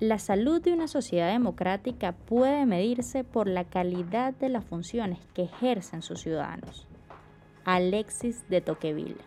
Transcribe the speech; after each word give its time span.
La 0.00 0.18
salud 0.18 0.62
de 0.62 0.72
una 0.72 0.88
sociedad 0.88 1.30
democrática 1.30 2.12
puede 2.12 2.64
medirse 2.64 3.22
por 3.22 3.46
la 3.46 3.64
calidad 3.64 4.32
de 4.32 4.48
las 4.48 4.64
funciones 4.64 5.18
que 5.34 5.42
ejercen 5.42 6.00
sus 6.00 6.22
ciudadanos. 6.22 6.88
Alexis 7.66 8.48
de 8.48 8.62
Toqueville. 8.62 9.20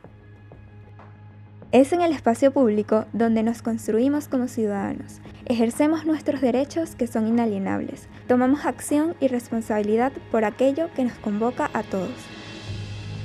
Es 1.71 1.93
en 1.93 2.01
el 2.01 2.11
espacio 2.11 2.51
público 2.51 3.05
donde 3.13 3.43
nos 3.43 3.61
construimos 3.61 4.27
como 4.27 4.47
ciudadanos, 4.47 5.21
ejercemos 5.45 6.07
nuestros 6.07 6.41
derechos 6.41 6.95
que 6.95 7.05
son 7.05 7.27
inalienables, 7.27 8.09
tomamos 8.27 8.65
acción 8.65 9.15
y 9.19 9.27
responsabilidad 9.27 10.11
por 10.31 10.43
aquello 10.43 10.89
que 10.95 11.03
nos 11.03 11.19
convoca 11.19 11.69
a 11.73 11.83
todos. 11.83 12.09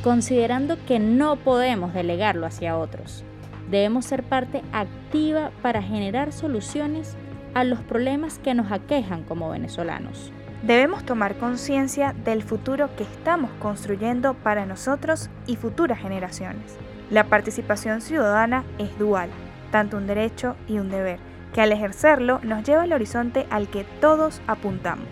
Considerando 0.04 0.76
que 0.84 0.98
no 0.98 1.36
podemos 1.36 1.94
delegarlo 1.94 2.44
hacia 2.44 2.76
otros, 2.76 3.24
debemos 3.70 4.04
ser 4.04 4.22
parte 4.22 4.60
activa 4.72 5.50
para 5.62 5.80
generar 5.80 6.32
soluciones 6.32 7.16
a 7.54 7.64
los 7.64 7.80
problemas 7.80 8.38
que 8.38 8.54
nos 8.54 8.72
aquejan 8.72 9.24
como 9.24 9.50
venezolanos. 9.50 10.32
Debemos 10.62 11.04
tomar 11.04 11.36
conciencia 11.36 12.14
del 12.24 12.42
futuro 12.42 12.90
que 12.96 13.04
estamos 13.04 13.50
construyendo 13.60 14.34
para 14.34 14.66
nosotros 14.66 15.30
y 15.46 15.54
futuras 15.56 16.00
generaciones. 16.00 16.76
La 17.10 17.24
participación 17.24 18.00
ciudadana 18.00 18.64
es 18.78 18.98
dual, 18.98 19.30
tanto 19.70 19.96
un 19.96 20.08
derecho 20.08 20.56
y 20.66 20.78
un 20.78 20.90
deber, 20.90 21.20
que 21.54 21.60
al 21.60 21.70
ejercerlo 21.70 22.40
nos 22.42 22.64
lleva 22.64 22.82
al 22.82 22.92
horizonte 22.92 23.46
al 23.50 23.68
que 23.68 23.84
todos 24.00 24.40
apuntamos. 24.48 25.08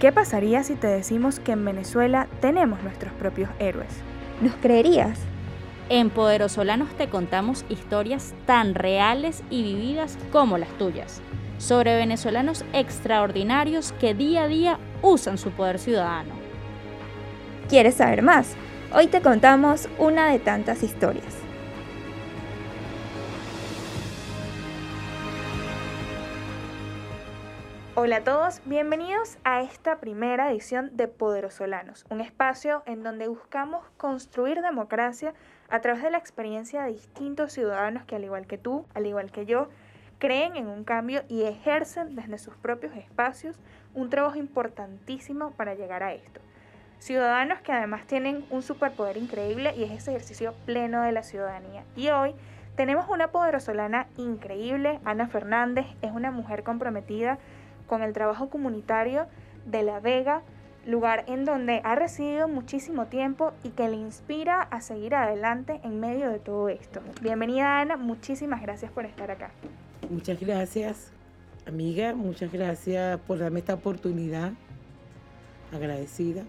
¿Qué 0.00 0.12
pasaría 0.12 0.64
si 0.64 0.74
te 0.74 0.88
decimos 0.88 1.38
que 1.38 1.52
en 1.52 1.64
Venezuela 1.64 2.26
tenemos 2.40 2.82
nuestros 2.82 3.12
propios 3.14 3.50
héroes? 3.60 4.02
¿Nos 4.42 4.54
creerías? 4.56 5.18
En 5.88 6.10
Poderosolanos 6.10 6.90
te 6.96 7.08
contamos 7.08 7.64
historias 7.68 8.34
tan 8.44 8.74
reales 8.74 9.42
y 9.50 9.62
vividas 9.62 10.18
como 10.30 10.58
las 10.58 10.68
tuyas 10.78 11.22
sobre 11.58 11.96
venezolanos 11.96 12.64
extraordinarios 12.72 13.92
que 14.00 14.14
día 14.14 14.44
a 14.44 14.48
día 14.48 14.78
usan 15.02 15.38
su 15.38 15.50
poder 15.50 15.78
ciudadano. 15.78 16.34
¿Quieres 17.68 17.96
saber 17.96 18.22
más? 18.22 18.56
Hoy 18.94 19.08
te 19.08 19.20
contamos 19.20 19.88
una 19.98 20.30
de 20.30 20.38
tantas 20.38 20.82
historias. 20.82 21.48
Hola 28.00 28.18
a 28.18 28.24
todos, 28.24 28.60
bienvenidos 28.64 29.38
a 29.42 29.60
esta 29.60 29.98
primera 29.98 30.52
edición 30.52 30.96
de 30.96 31.08
Poderosolanos, 31.08 32.06
un 32.10 32.20
espacio 32.20 32.84
en 32.86 33.02
donde 33.02 33.26
buscamos 33.26 33.84
construir 33.96 34.62
democracia 34.62 35.34
a 35.68 35.80
través 35.80 36.04
de 36.04 36.12
la 36.12 36.18
experiencia 36.18 36.84
de 36.84 36.92
distintos 36.92 37.52
ciudadanos 37.52 38.04
que 38.04 38.14
al 38.14 38.22
igual 38.22 38.46
que 38.46 38.56
tú, 38.56 38.86
al 38.94 39.06
igual 39.06 39.32
que 39.32 39.46
yo, 39.46 39.68
creen 40.18 40.56
en 40.56 40.66
un 40.66 40.84
cambio 40.84 41.22
y 41.28 41.42
ejercen 41.42 42.14
desde 42.14 42.38
sus 42.38 42.54
propios 42.56 42.94
espacios 42.96 43.56
un 43.94 44.10
trabajo 44.10 44.36
importantísimo 44.36 45.52
para 45.52 45.74
llegar 45.74 46.02
a 46.02 46.12
esto. 46.12 46.40
Ciudadanos 46.98 47.60
que 47.60 47.72
además 47.72 48.06
tienen 48.06 48.44
un 48.50 48.62
superpoder 48.62 49.16
increíble 49.16 49.72
y 49.76 49.84
es 49.84 49.92
ese 49.92 50.10
ejercicio 50.10 50.54
pleno 50.66 51.02
de 51.02 51.12
la 51.12 51.22
ciudadanía. 51.22 51.84
Y 51.94 52.08
hoy 52.08 52.34
tenemos 52.74 53.08
una 53.08 53.28
poderosolana 53.28 54.08
increíble, 54.16 54.98
Ana 55.04 55.28
Fernández, 55.28 55.86
es 56.02 56.10
una 56.10 56.32
mujer 56.32 56.64
comprometida 56.64 57.38
con 57.86 58.02
el 58.02 58.12
trabajo 58.12 58.50
comunitario 58.50 59.26
de 59.64 59.82
La 59.82 60.00
Vega, 60.00 60.42
lugar 60.86 61.24
en 61.28 61.44
donde 61.44 61.80
ha 61.84 61.94
residido 61.94 62.48
muchísimo 62.48 63.06
tiempo 63.06 63.52
y 63.62 63.70
que 63.70 63.88
le 63.88 63.96
inspira 63.96 64.62
a 64.62 64.80
seguir 64.80 65.14
adelante 65.14 65.80
en 65.84 66.00
medio 66.00 66.30
de 66.30 66.38
todo 66.38 66.68
esto. 66.68 67.00
Bienvenida 67.20 67.80
Ana, 67.80 67.96
muchísimas 67.96 68.60
gracias 68.62 68.90
por 68.90 69.04
estar 69.04 69.30
acá. 69.30 69.50
Muchas 70.10 70.40
gracias, 70.40 71.12
amiga. 71.66 72.14
Muchas 72.14 72.50
gracias 72.50 73.20
por 73.20 73.38
darme 73.38 73.60
esta 73.60 73.74
oportunidad. 73.74 74.52
Agradecida. 75.72 76.44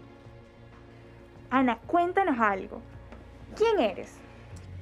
Ana, 1.49 1.77
cuéntanos 1.87 2.39
algo. 2.39 2.81
¿Quién 3.57 3.79
eres? 3.79 4.13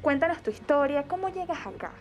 Cuéntanos 0.01 0.43
tu 0.43 0.51
historia, 0.51 1.03
¿cómo 1.07 1.29
llegas 1.29 1.65
acá? 1.65 1.91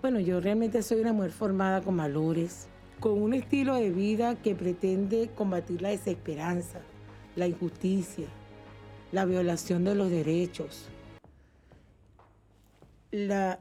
Bueno, 0.00 0.20
yo 0.20 0.40
realmente 0.40 0.82
soy 0.82 1.00
una 1.00 1.12
mujer 1.12 1.32
formada 1.32 1.80
con 1.80 1.96
valores, 1.96 2.68
con 3.00 3.20
un 3.20 3.34
estilo 3.34 3.74
de 3.74 3.90
vida 3.90 4.36
que 4.36 4.54
pretende 4.54 5.30
combatir 5.34 5.82
la 5.82 5.88
desesperanza, 5.88 6.80
la 7.34 7.48
injusticia, 7.48 8.26
la 9.10 9.24
violación 9.24 9.82
de 9.84 9.94
los 9.94 10.10
derechos, 10.10 10.88
la 13.10 13.58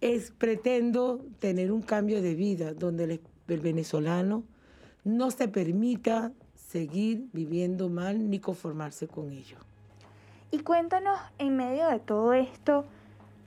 es, 0.00 0.30
pretendo 0.30 1.24
tener 1.38 1.72
un 1.72 1.82
cambio 1.82 2.22
de 2.22 2.34
vida 2.34 2.74
donde 2.74 3.20
el, 3.48 3.60
venezolano 3.60 4.44
no 5.04 5.30
se 5.30 5.48
permita 5.48 6.32
seguir 6.54 7.28
viviendo 7.32 7.88
mal 7.88 8.28
ni 8.28 8.40
conformarse 8.40 9.06
con 9.06 9.30
ello. 9.30 9.58
Y 10.50 10.60
cuéntanos, 10.60 11.18
en 11.38 11.56
medio 11.56 11.88
de 11.88 11.98
todo 11.98 12.32
esto, 12.32 12.84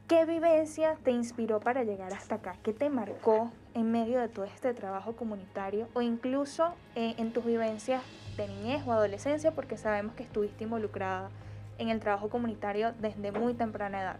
¿qué 0.07 0.25
vivencia 0.25 0.97
te 1.03 1.11
inspiró 1.11 1.59
para 1.59 1.83
llegar 1.83 2.13
hasta 2.13 2.35
acá? 2.35 2.55
¿Qué 2.63 2.73
te 2.73 2.89
marcó 2.89 3.51
en 3.73 3.91
medio 3.91 4.19
de 4.19 4.29
todo 4.29 4.45
este 4.45 4.73
trabajo 4.73 5.15
comunitario 5.15 5.87
o 5.93 6.01
incluso 6.01 6.73
eh, 6.95 7.15
en 7.17 7.31
tus 7.31 7.45
vivencias 7.45 8.03
de 8.37 8.47
niñez 8.47 8.83
o 8.87 8.93
adolescencia? 8.93 9.51
Porque 9.51 9.77
sabemos 9.77 10.15
que 10.15 10.23
estuviste 10.23 10.63
involucrada 10.63 11.29
en 11.77 11.89
el 11.89 11.99
trabajo 11.99 12.29
comunitario 12.29 12.93
desde 12.99 13.31
muy 13.31 13.53
temprana 13.53 14.01
edad. 14.01 14.19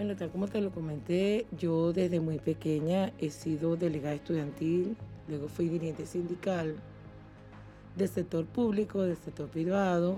Bueno, 0.00 0.16
tal 0.16 0.30
como 0.30 0.48
te 0.48 0.62
lo 0.62 0.70
comenté, 0.70 1.44
yo 1.58 1.92
desde 1.92 2.20
muy 2.20 2.38
pequeña 2.38 3.12
he 3.18 3.28
sido 3.28 3.76
delegada 3.76 4.14
estudiantil, 4.14 4.96
luego 5.28 5.46
fui 5.48 5.68
dirigente 5.68 6.06
sindical 6.06 6.74
del 7.98 8.08
sector 8.08 8.46
público, 8.46 9.02
del 9.02 9.18
sector 9.18 9.50
privado. 9.50 10.16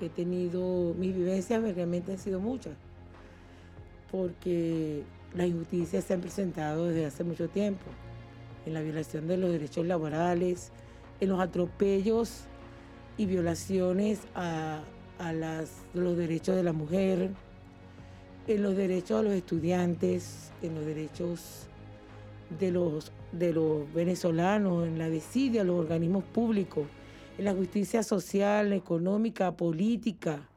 He 0.00 0.08
tenido, 0.08 0.94
mis 0.98 1.14
vivencias 1.14 1.62
realmente 1.62 2.10
han 2.10 2.18
sido 2.18 2.40
muchas, 2.40 2.72
porque 4.10 5.04
las 5.32 5.46
injusticias 5.46 6.02
se 6.02 6.14
han 6.14 6.22
presentado 6.22 6.86
desde 6.86 7.06
hace 7.06 7.22
mucho 7.22 7.48
tiempo, 7.48 7.84
en 8.66 8.74
la 8.74 8.80
violación 8.80 9.28
de 9.28 9.36
los 9.36 9.52
derechos 9.52 9.86
laborales, 9.86 10.72
en 11.20 11.28
los 11.28 11.38
atropellos 11.38 12.46
y 13.16 13.26
violaciones 13.26 14.22
a, 14.34 14.82
los 15.94 16.16
derechos 16.16 16.56
de 16.56 16.64
la 16.64 16.72
mujer, 16.72 17.30
en 18.46 18.62
los 18.62 18.76
derechos 18.76 19.22
de 19.22 19.28
los 19.28 19.34
estudiantes, 19.34 20.52
en 20.62 20.74
los 20.74 20.84
derechos 20.84 21.66
de 22.58 22.70
los, 22.70 23.12
de 23.32 23.52
los 23.52 23.92
venezolanos, 23.94 24.86
en 24.86 24.98
la 24.98 25.08
desidia, 25.08 25.64
los 25.64 25.78
organismos 25.78 26.24
públicos, 26.24 26.86
en 27.38 27.44
la 27.44 27.54
justicia 27.54 28.02
social, 28.02 28.72
económica, 28.72 29.56
política, 29.56 30.48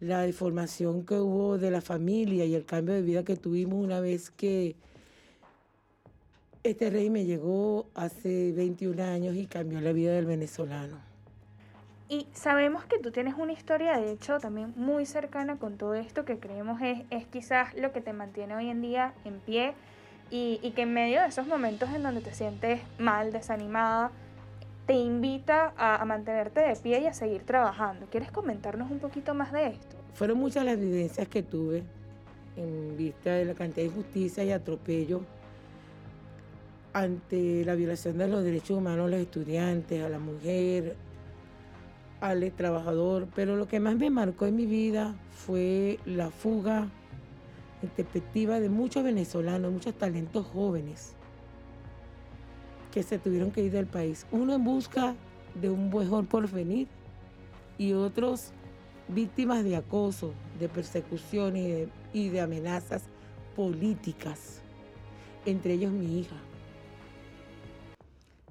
la 0.00 0.22
deformación 0.22 1.04
que 1.04 1.14
hubo 1.14 1.58
de 1.58 1.70
la 1.70 1.80
familia 1.80 2.44
y 2.44 2.54
el 2.54 2.64
cambio 2.64 2.94
de 2.94 3.02
vida 3.02 3.24
que 3.24 3.36
tuvimos 3.36 3.82
una 3.82 4.00
vez 4.00 4.30
que 4.30 4.76
este 6.62 7.10
me 7.10 7.24
llegó 7.24 7.86
hace 7.94 8.52
21 8.52 9.02
años 9.02 9.36
y 9.36 9.46
cambió 9.46 9.80
la 9.80 9.92
vida 9.92 10.12
del 10.12 10.26
venezolano. 10.26 11.05
Y 12.08 12.28
sabemos 12.32 12.84
que 12.84 12.98
tú 12.98 13.10
tienes 13.10 13.34
una 13.36 13.52
historia, 13.52 13.98
de 13.98 14.12
hecho, 14.12 14.38
también 14.38 14.72
muy 14.76 15.06
cercana 15.06 15.56
con 15.56 15.76
todo 15.76 15.94
esto 15.94 16.24
que 16.24 16.38
creemos 16.38 16.80
es, 16.80 17.00
es 17.10 17.26
quizás 17.26 17.74
lo 17.74 17.92
que 17.92 18.00
te 18.00 18.12
mantiene 18.12 18.54
hoy 18.54 18.70
en 18.70 18.80
día 18.80 19.12
en 19.24 19.40
pie 19.40 19.74
y, 20.30 20.60
y, 20.62 20.70
que 20.72 20.82
en 20.82 20.94
medio 20.94 21.20
de 21.20 21.26
esos 21.26 21.48
momentos 21.48 21.88
en 21.90 22.04
donde 22.04 22.20
te 22.20 22.32
sientes 22.32 22.80
mal, 22.98 23.32
desanimada, 23.32 24.12
te 24.86 24.94
invita 24.94 25.72
a, 25.76 26.00
a, 26.00 26.04
mantenerte 26.04 26.60
de 26.60 26.76
pie 26.76 27.00
y 27.00 27.06
a 27.06 27.12
seguir 27.12 27.42
trabajando. 27.42 28.06
¿Quieres 28.06 28.30
comentarnos 28.30 28.88
un 28.90 29.00
poquito 29.00 29.34
más 29.34 29.52
de 29.52 29.68
esto? 29.68 29.96
Fueron 30.14 30.38
muchas 30.38 30.64
las 30.64 30.78
vivencias 30.78 31.26
que 31.26 31.42
tuve 31.42 31.82
en 32.56 32.96
vista 32.96 33.32
de 33.32 33.46
la 33.46 33.54
cantidad 33.54 33.84
de 33.84 33.90
injusticia 33.90 34.44
y 34.44 34.52
atropello 34.52 35.22
ante 36.92 37.64
la 37.64 37.74
violación 37.74 38.16
de 38.16 38.28
los 38.28 38.42
derechos 38.42 38.78
humanos 38.78 39.06
a 39.06 39.10
los 39.10 39.20
estudiantes, 39.20 40.02
a 40.02 40.08
la 40.08 40.18
mujer, 40.18 40.96
al 42.20 42.50
trabajador, 42.52 43.28
pero 43.34 43.56
lo 43.56 43.68
que 43.68 43.80
más 43.80 43.96
me 43.96 44.10
marcó 44.10 44.46
en 44.46 44.56
mi 44.56 44.66
vida 44.66 45.14
fue 45.30 45.98
la 46.06 46.30
fuga 46.30 46.88
en 47.82 48.60
de 48.60 48.68
muchos 48.68 49.04
venezolanos, 49.04 49.72
muchos 49.72 49.94
talentos 49.94 50.46
jóvenes 50.46 51.14
que 52.90 53.02
se 53.02 53.18
tuvieron 53.18 53.50
que 53.50 53.62
ir 53.62 53.72
del 53.72 53.86
país. 53.86 54.26
Uno 54.32 54.54
en 54.54 54.64
busca 54.64 55.14
de 55.60 55.70
un 55.70 55.90
mejor 55.90 56.26
porvenir 56.26 56.88
y 57.78 57.92
otros 57.92 58.52
víctimas 59.08 59.62
de 59.62 59.76
acoso, 59.76 60.32
de 60.58 60.68
persecución 60.68 61.54
y 61.56 62.28
de 62.28 62.40
amenazas 62.40 63.04
políticas, 63.54 64.62
entre 65.44 65.74
ellos 65.74 65.92
mi 65.92 66.20
hija, 66.20 66.36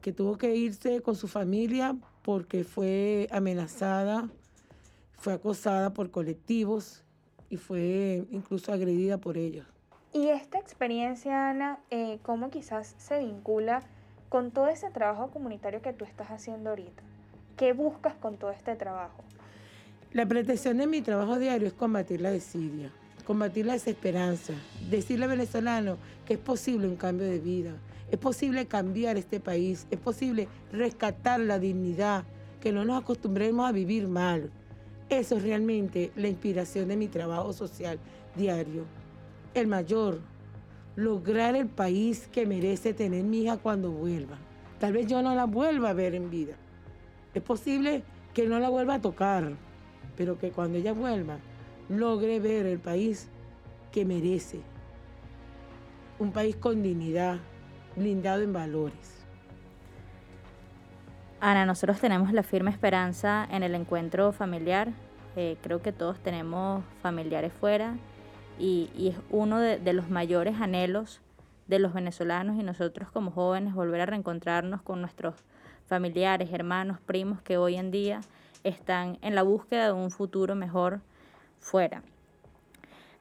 que 0.02 0.12
tuvo 0.12 0.38
que 0.38 0.56
irse 0.56 1.02
con 1.02 1.16
su 1.16 1.28
familia 1.28 1.96
porque 2.26 2.64
fue 2.64 3.28
amenazada, 3.32 4.28
fue 5.14 5.34
acosada 5.34 5.94
por 5.94 6.10
colectivos 6.10 7.04
y 7.52 7.58
fue 7.58 8.26
incluso 8.32 8.74
agredida 8.74 9.20
por 9.20 9.38
ellos. 9.38 9.68
Y 10.12 10.30
esta 10.30 10.58
experiencia, 10.58 11.52
Ana, 11.52 11.78
eh, 11.92 12.18
¿cómo 12.24 12.50
quizás 12.50 12.96
se 12.98 13.20
vincula 13.20 13.84
con 14.30 14.50
todo 14.50 14.70
ese 14.70 14.90
trabajo 14.90 15.30
comunitario 15.30 15.84
que 15.84 15.94
tú 15.94 16.04
estás 16.04 16.32
haciendo 16.32 16.72
ahorita? 16.72 17.04
¿Qué 17.58 17.74
buscas 17.74 18.16
con 18.16 18.38
todo 18.38 18.50
este 18.50 18.76
trabajo? 18.76 19.24
La 20.12 20.26
pretensión 20.26 20.80
de 20.80 20.88
mi 20.88 21.04
trabajo 21.04 21.38
diario 21.38 21.68
es 21.68 21.74
combatir 21.74 22.22
la 22.22 22.32
desidia, 22.32 22.90
combatir 23.28 23.68
la 23.68 23.74
desesperanza, 23.74 24.54
decirle 24.90 25.26
al 25.26 25.32
venezolano 25.32 25.98
que 26.26 26.34
es 26.34 26.40
posible 26.40 26.88
un 26.88 26.96
cambio 26.96 27.28
de 27.28 27.38
vida, 27.38 27.74
es 28.12 28.20
posible 28.20 28.68
cambiar 28.68 29.18
este 29.18 29.40
país, 29.40 29.88
es 29.90 30.00
posible 30.00 30.48
rescatar 30.72 31.40
la 31.40 31.60
dignidad, 31.60 32.24
que 32.60 32.72
no 32.72 32.86
nos 32.86 33.02
acostumbremos 33.02 33.68
a 33.68 33.72
vivir 33.72 34.08
mal. 34.08 34.52
Eso 35.10 35.38
es 35.38 35.44
realmente 35.44 36.12
la 36.16 36.28
inspiración 36.28 36.88
de 36.88 36.98
mi 36.98 37.08
trabajo 37.08 37.54
social 37.54 38.00
diario. 38.36 38.86
El 39.54 39.68
mayor, 39.68 40.20
lograr 40.96 41.56
el 41.56 41.68
país 41.68 42.28
que 42.32 42.46
merece 42.46 42.94
tener 42.94 43.24
mi 43.24 43.44
hija 43.44 43.58
cuando 43.58 43.92
vuelva. 43.92 44.38
Tal 44.80 44.94
vez 44.94 45.08
yo 45.08 45.22
no 45.22 45.36
la 45.36 45.46
vuelva 45.46 45.92
a 45.92 45.94
ver 45.94 46.16
en 46.16 46.30
vida. 46.30 46.56
Es 47.34 47.42
posible 47.42 48.04
que 48.34 48.48
no 48.48 48.60
la 48.60 48.70
vuelva 48.70 48.96
a 48.96 49.02
tocar, 49.02 49.54
pero 50.18 50.38
que 50.38 50.52
cuando 50.52 50.78
ella 50.78 50.94
vuelva 50.94 51.38
logre 51.90 52.40
ver 52.40 52.66
el 52.66 52.80
país 52.80 53.28
que 53.92 54.06
merece. 54.06 54.60
Un 56.18 56.32
país 56.32 56.56
con 56.56 56.82
dignidad, 56.82 57.40
blindado 57.96 58.42
en 58.42 58.54
valores. 58.54 59.26
Ana, 61.40 61.66
nosotros 61.66 62.00
tenemos 62.00 62.32
la 62.34 62.44
firme 62.44 62.72
esperanza 62.72 63.48
en 63.52 63.64
el 63.64 63.76
encuentro 63.76 64.32
familiar. 64.32 64.90
Eh, 65.36 65.58
creo 65.62 65.82
que 65.82 65.92
todos 65.92 66.20
tenemos 66.20 66.84
familiares 67.02 67.52
fuera 67.54 67.96
y, 68.58 68.90
es 69.10 69.16
uno 69.30 69.60
de, 69.60 69.78
de, 69.78 69.94
los 69.94 70.10
mayores 70.10 70.56
anhelos 70.62 71.22
de 71.68 71.80
los 71.80 71.94
venezolanos 71.94 72.58
y 72.58 72.64
nosotros 72.64 73.12
como 73.12 73.32
jóvenes 73.32 73.74
volver 73.74 74.02
a 74.02 74.06
reencontrarnos 74.06 74.82
con 74.82 75.02
nuestros 75.02 75.36
familiares, 75.88 76.50
hermanos, 76.52 77.00
primos 77.02 77.42
que 77.42 77.58
hoy 77.58 77.76
en 77.76 77.92
día 77.92 78.22
están 78.64 79.20
en 79.22 79.36
la 79.36 79.44
búsqueda 79.44 79.88
de 79.88 79.92
un 79.92 80.10
futuro 80.10 80.56
mejor 80.56 81.02
fuera. 81.60 82.02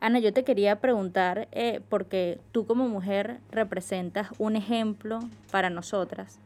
Ana, 0.04 0.18
yo 0.18 0.34
te 0.34 0.44
quería 0.44 0.82
preguntar, 0.82 1.48
eh, 1.50 1.80
porque 1.88 2.38
tú 2.52 2.66
como 2.66 2.86
mujer 2.90 3.38
representas 3.50 4.28
un 4.36 4.54
ejemplo 4.54 5.20
para 5.50 5.70
nosotras. 5.70 6.38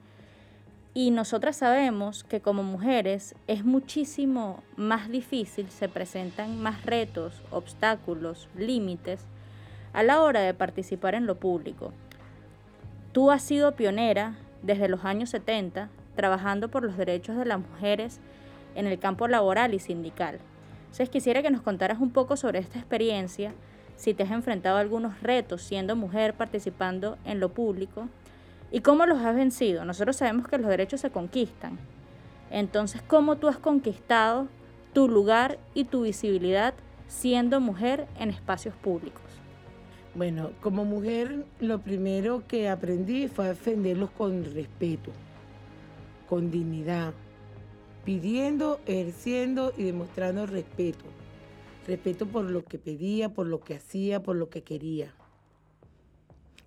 Y 0.94 1.10
nosotras 1.10 1.56
sabemos 1.56 2.22
que 2.22 2.40
como 2.40 2.62
mujeres 2.62 3.34
es 3.48 3.64
muchísimo 3.64 4.62
más 4.76 5.08
difícil, 5.08 5.70
se 5.70 5.88
presentan 5.88 6.62
más 6.62 6.86
retos, 6.86 7.42
obstáculos, 7.50 8.48
límites 8.56 9.24
a 9.92 10.04
la 10.04 10.22
hora 10.22 10.38
de 10.42 10.54
participar 10.54 11.16
en 11.16 11.26
lo 11.26 11.40
público. 11.40 11.92
Tú 13.10 13.32
has 13.32 13.42
sido 13.42 13.74
pionera 13.74 14.36
desde 14.62 14.88
los 14.88 15.04
años 15.04 15.30
70 15.30 15.88
trabajando 16.14 16.68
por 16.68 16.84
los 16.84 16.96
derechos 16.96 17.36
de 17.36 17.44
las 17.44 17.58
mujeres 17.58 18.20
en 18.76 18.86
el 18.86 19.00
campo 19.00 19.26
laboral 19.26 19.74
y 19.74 19.80
sindical. 19.80 20.38
Entonces 20.88 21.10
quisiera 21.10 21.42
que 21.42 21.50
nos 21.50 21.60
contaras 21.62 22.00
un 22.00 22.10
poco 22.10 22.36
sobre 22.36 22.58
esta 22.58 22.78
experiencia, 22.78 23.52
si 23.96 24.14
te 24.14 24.22
has 24.22 24.30
enfrentado 24.30 24.78
a 24.78 24.80
algunos 24.80 25.20
retos 25.22 25.62
siendo 25.62 25.96
mujer 25.96 26.34
participando 26.34 27.18
en 27.24 27.40
lo 27.40 27.50
público 27.50 28.08
y 28.70 28.80
cómo 28.80 29.06
los 29.06 29.18
has 29.20 29.34
vencido. 29.34 29.84
Nosotros 29.84 30.16
sabemos 30.16 30.48
que 30.48 30.58
los 30.58 30.68
derechos 30.68 31.00
se 31.00 31.10
conquistan. 31.10 31.78
Entonces, 32.50 33.02
¿cómo 33.02 33.36
tú 33.36 33.48
has 33.48 33.58
conquistado 33.58 34.48
tu 34.92 35.08
lugar 35.08 35.58
y 35.74 35.84
tu 35.84 36.02
visibilidad 36.02 36.74
siendo 37.06 37.60
mujer 37.60 38.06
en 38.18 38.30
espacios 38.30 38.74
públicos? 38.74 39.22
Bueno, 40.14 40.50
como 40.60 40.84
mujer 40.84 41.44
lo 41.60 41.80
primero 41.80 42.42
que 42.48 42.68
aprendí 42.68 43.28
fue 43.28 43.48
defenderlos 43.48 44.10
con 44.10 44.44
respeto, 44.54 45.10
con 46.28 46.50
dignidad, 46.50 47.12
pidiendo, 48.04 48.80
ejerciendo 48.86 49.72
y 49.76 49.84
demostrando 49.84 50.46
respeto. 50.46 51.04
Respeto 51.86 52.26
por 52.26 52.44
lo 52.44 52.64
que 52.64 52.78
pedía, 52.78 53.28
por 53.28 53.46
lo 53.46 53.60
que 53.60 53.74
hacía, 53.74 54.22
por 54.22 54.36
lo 54.36 54.48
que 54.48 54.62
quería. 54.62 55.14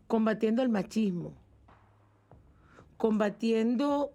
Combatiendo 0.07 0.61
el 0.61 0.69
machismo. 0.69 1.33
Combatiendo 2.97 4.11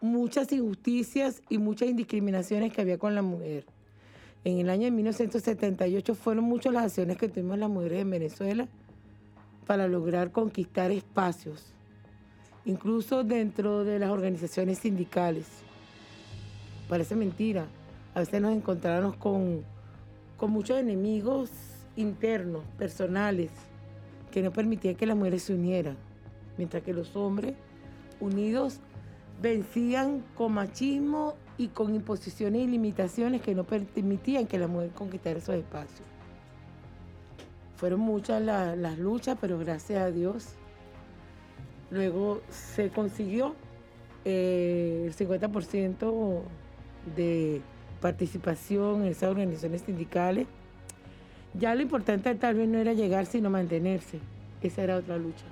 muchas 0.00 0.52
injusticias 0.52 1.42
y 1.48 1.58
muchas 1.58 1.88
indiscriminaciones 1.88 2.72
que 2.72 2.80
había 2.80 2.98
con 2.98 3.14
la 3.14 3.22
mujer. 3.22 3.64
En 4.44 4.58
el 4.58 4.70
año 4.70 4.84
de 4.84 4.92
1978 4.92 6.14
fueron 6.14 6.44
muchas 6.44 6.72
las 6.72 6.84
acciones 6.84 7.16
que 7.16 7.28
tuvimos 7.28 7.58
las 7.58 7.68
mujeres 7.68 8.02
en 8.02 8.10
Venezuela 8.10 8.68
para 9.66 9.88
lograr 9.88 10.30
conquistar 10.30 10.92
espacios, 10.92 11.72
incluso 12.64 13.24
dentro 13.24 13.82
de 13.82 13.98
las 13.98 14.10
organizaciones 14.10 14.78
sindicales 14.78 15.65
parece 16.88 17.14
mentira. 17.16 17.66
A 18.14 18.20
veces 18.20 18.40
nos 18.40 18.54
encontramos 18.54 19.16
con, 19.16 19.62
con 20.36 20.50
muchos 20.50 20.78
enemigos 20.78 21.50
internos, 21.96 22.62
personales, 22.78 23.50
que 24.30 24.42
no 24.42 24.52
permitían 24.52 24.94
que 24.94 25.06
las 25.06 25.16
mujeres 25.16 25.44
se 25.44 25.54
unieran, 25.54 25.96
mientras 26.58 26.82
que 26.82 26.92
los 26.92 27.16
hombres 27.16 27.54
unidos 28.20 28.80
vencían 29.40 30.22
con 30.34 30.52
machismo 30.52 31.34
y 31.58 31.68
con 31.68 31.94
imposiciones 31.94 32.62
y 32.62 32.66
limitaciones 32.66 33.42
que 33.42 33.54
no 33.54 33.64
permitían 33.64 34.46
que 34.46 34.58
la 34.58 34.66
mujer 34.66 34.90
conquistara 34.90 35.38
esos 35.38 35.54
espacios. 35.54 36.06
Fueron 37.76 38.00
muchas 38.00 38.42
las 38.42 38.98
luchas, 38.98 39.36
pero 39.40 39.58
gracias 39.58 40.02
a 40.02 40.10
Dios 40.10 40.54
luego 41.90 42.40
se 42.50 42.90
consiguió 42.90 43.54
eh, 44.24 45.04
el 45.06 45.14
50% 45.14 46.42
de 47.14 47.60
participación 48.00 49.02
en 49.02 49.08
esas 49.08 49.30
organizaciones 49.30 49.82
sindicales. 49.82 50.46
Ya 51.54 51.74
lo 51.74 51.82
importante 51.82 52.34
tal 52.34 52.54
vez 52.54 52.68
no 52.68 52.78
era 52.78 52.92
llegar, 52.92 53.26
sino 53.26 53.50
mantenerse. 53.50 54.18
Esa 54.62 54.82
era 54.82 54.96
otra 54.96 55.16
lucha. 55.16 55.44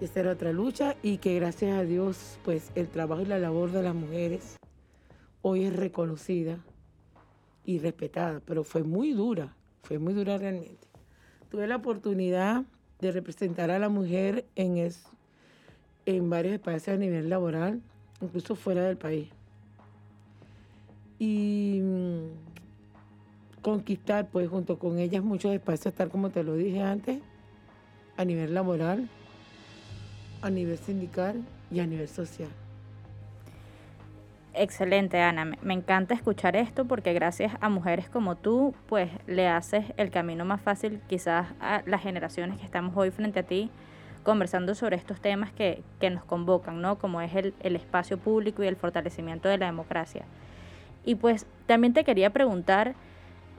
Esa 0.00 0.20
era 0.20 0.32
otra 0.32 0.52
lucha 0.52 0.96
y 1.02 1.18
que 1.18 1.36
gracias 1.36 1.78
a 1.78 1.84
Dios, 1.84 2.38
pues 2.44 2.72
el 2.74 2.88
trabajo 2.88 3.22
y 3.22 3.26
la 3.26 3.38
labor 3.38 3.70
de 3.70 3.82
las 3.82 3.94
mujeres 3.94 4.56
hoy 5.42 5.64
es 5.64 5.76
reconocida 5.76 6.58
y 7.64 7.78
respetada, 7.78 8.40
pero 8.44 8.64
fue 8.64 8.82
muy 8.82 9.12
dura, 9.12 9.54
fue 9.82 9.98
muy 9.98 10.12
dura 10.12 10.38
realmente. 10.38 10.88
Tuve 11.50 11.66
la 11.66 11.76
oportunidad 11.76 12.64
de 13.00 13.12
representar 13.12 13.70
a 13.70 13.78
la 13.78 13.88
mujer 13.88 14.46
en, 14.56 14.90
en 16.06 16.30
varios 16.30 16.54
espacios 16.54 16.96
a 16.96 16.98
nivel 16.98 17.28
laboral 17.28 17.80
incluso 18.22 18.54
fuera 18.54 18.84
del 18.84 18.96
país. 18.96 19.28
Y 21.18 21.80
mm, 21.82 23.62
conquistar, 23.62 24.28
pues, 24.28 24.48
junto 24.48 24.78
con 24.78 24.98
ellas 24.98 25.22
muchos 25.22 25.54
espacios, 25.54 25.94
tal 25.94 26.08
como 26.08 26.30
te 26.30 26.42
lo 26.42 26.54
dije 26.54 26.82
antes, 26.82 27.20
a 28.16 28.24
nivel 28.24 28.54
laboral, 28.54 29.08
a 30.40 30.50
nivel 30.50 30.78
sindical 30.78 31.42
y 31.70 31.80
a 31.80 31.86
nivel 31.86 32.08
social. 32.08 32.50
Excelente, 34.54 35.18
Ana. 35.18 35.56
Me 35.62 35.72
encanta 35.72 36.12
escuchar 36.14 36.56
esto 36.56 36.84
porque 36.84 37.14
gracias 37.14 37.54
a 37.60 37.70
mujeres 37.70 38.10
como 38.10 38.36
tú, 38.36 38.74
pues 38.86 39.10
le 39.26 39.48
haces 39.48 39.86
el 39.96 40.10
camino 40.10 40.44
más 40.44 40.60
fácil 40.60 41.00
quizás 41.08 41.46
a 41.58 41.82
las 41.86 42.02
generaciones 42.02 42.58
que 42.58 42.66
estamos 42.66 42.94
hoy 42.94 43.10
frente 43.10 43.40
a 43.40 43.42
ti 43.44 43.70
conversando 44.22 44.74
sobre 44.74 44.96
estos 44.96 45.20
temas 45.20 45.52
que, 45.52 45.82
nos 46.10 46.24
convocan, 46.24 46.80
¿no? 46.80 46.98
Como 46.98 47.20
es 47.20 47.32
el, 47.34 47.76
espacio 47.76 48.18
público 48.18 48.62
y 48.62 48.66
el 48.66 48.76
fortalecimiento 48.76 49.48
de 49.48 49.58
la 49.58 49.66
democracia. 49.66 50.24
Y 51.04 51.16
pues 51.16 51.46
también 51.66 51.92
te 51.92 52.04
quería 52.04 52.30
preguntar, 52.30 52.94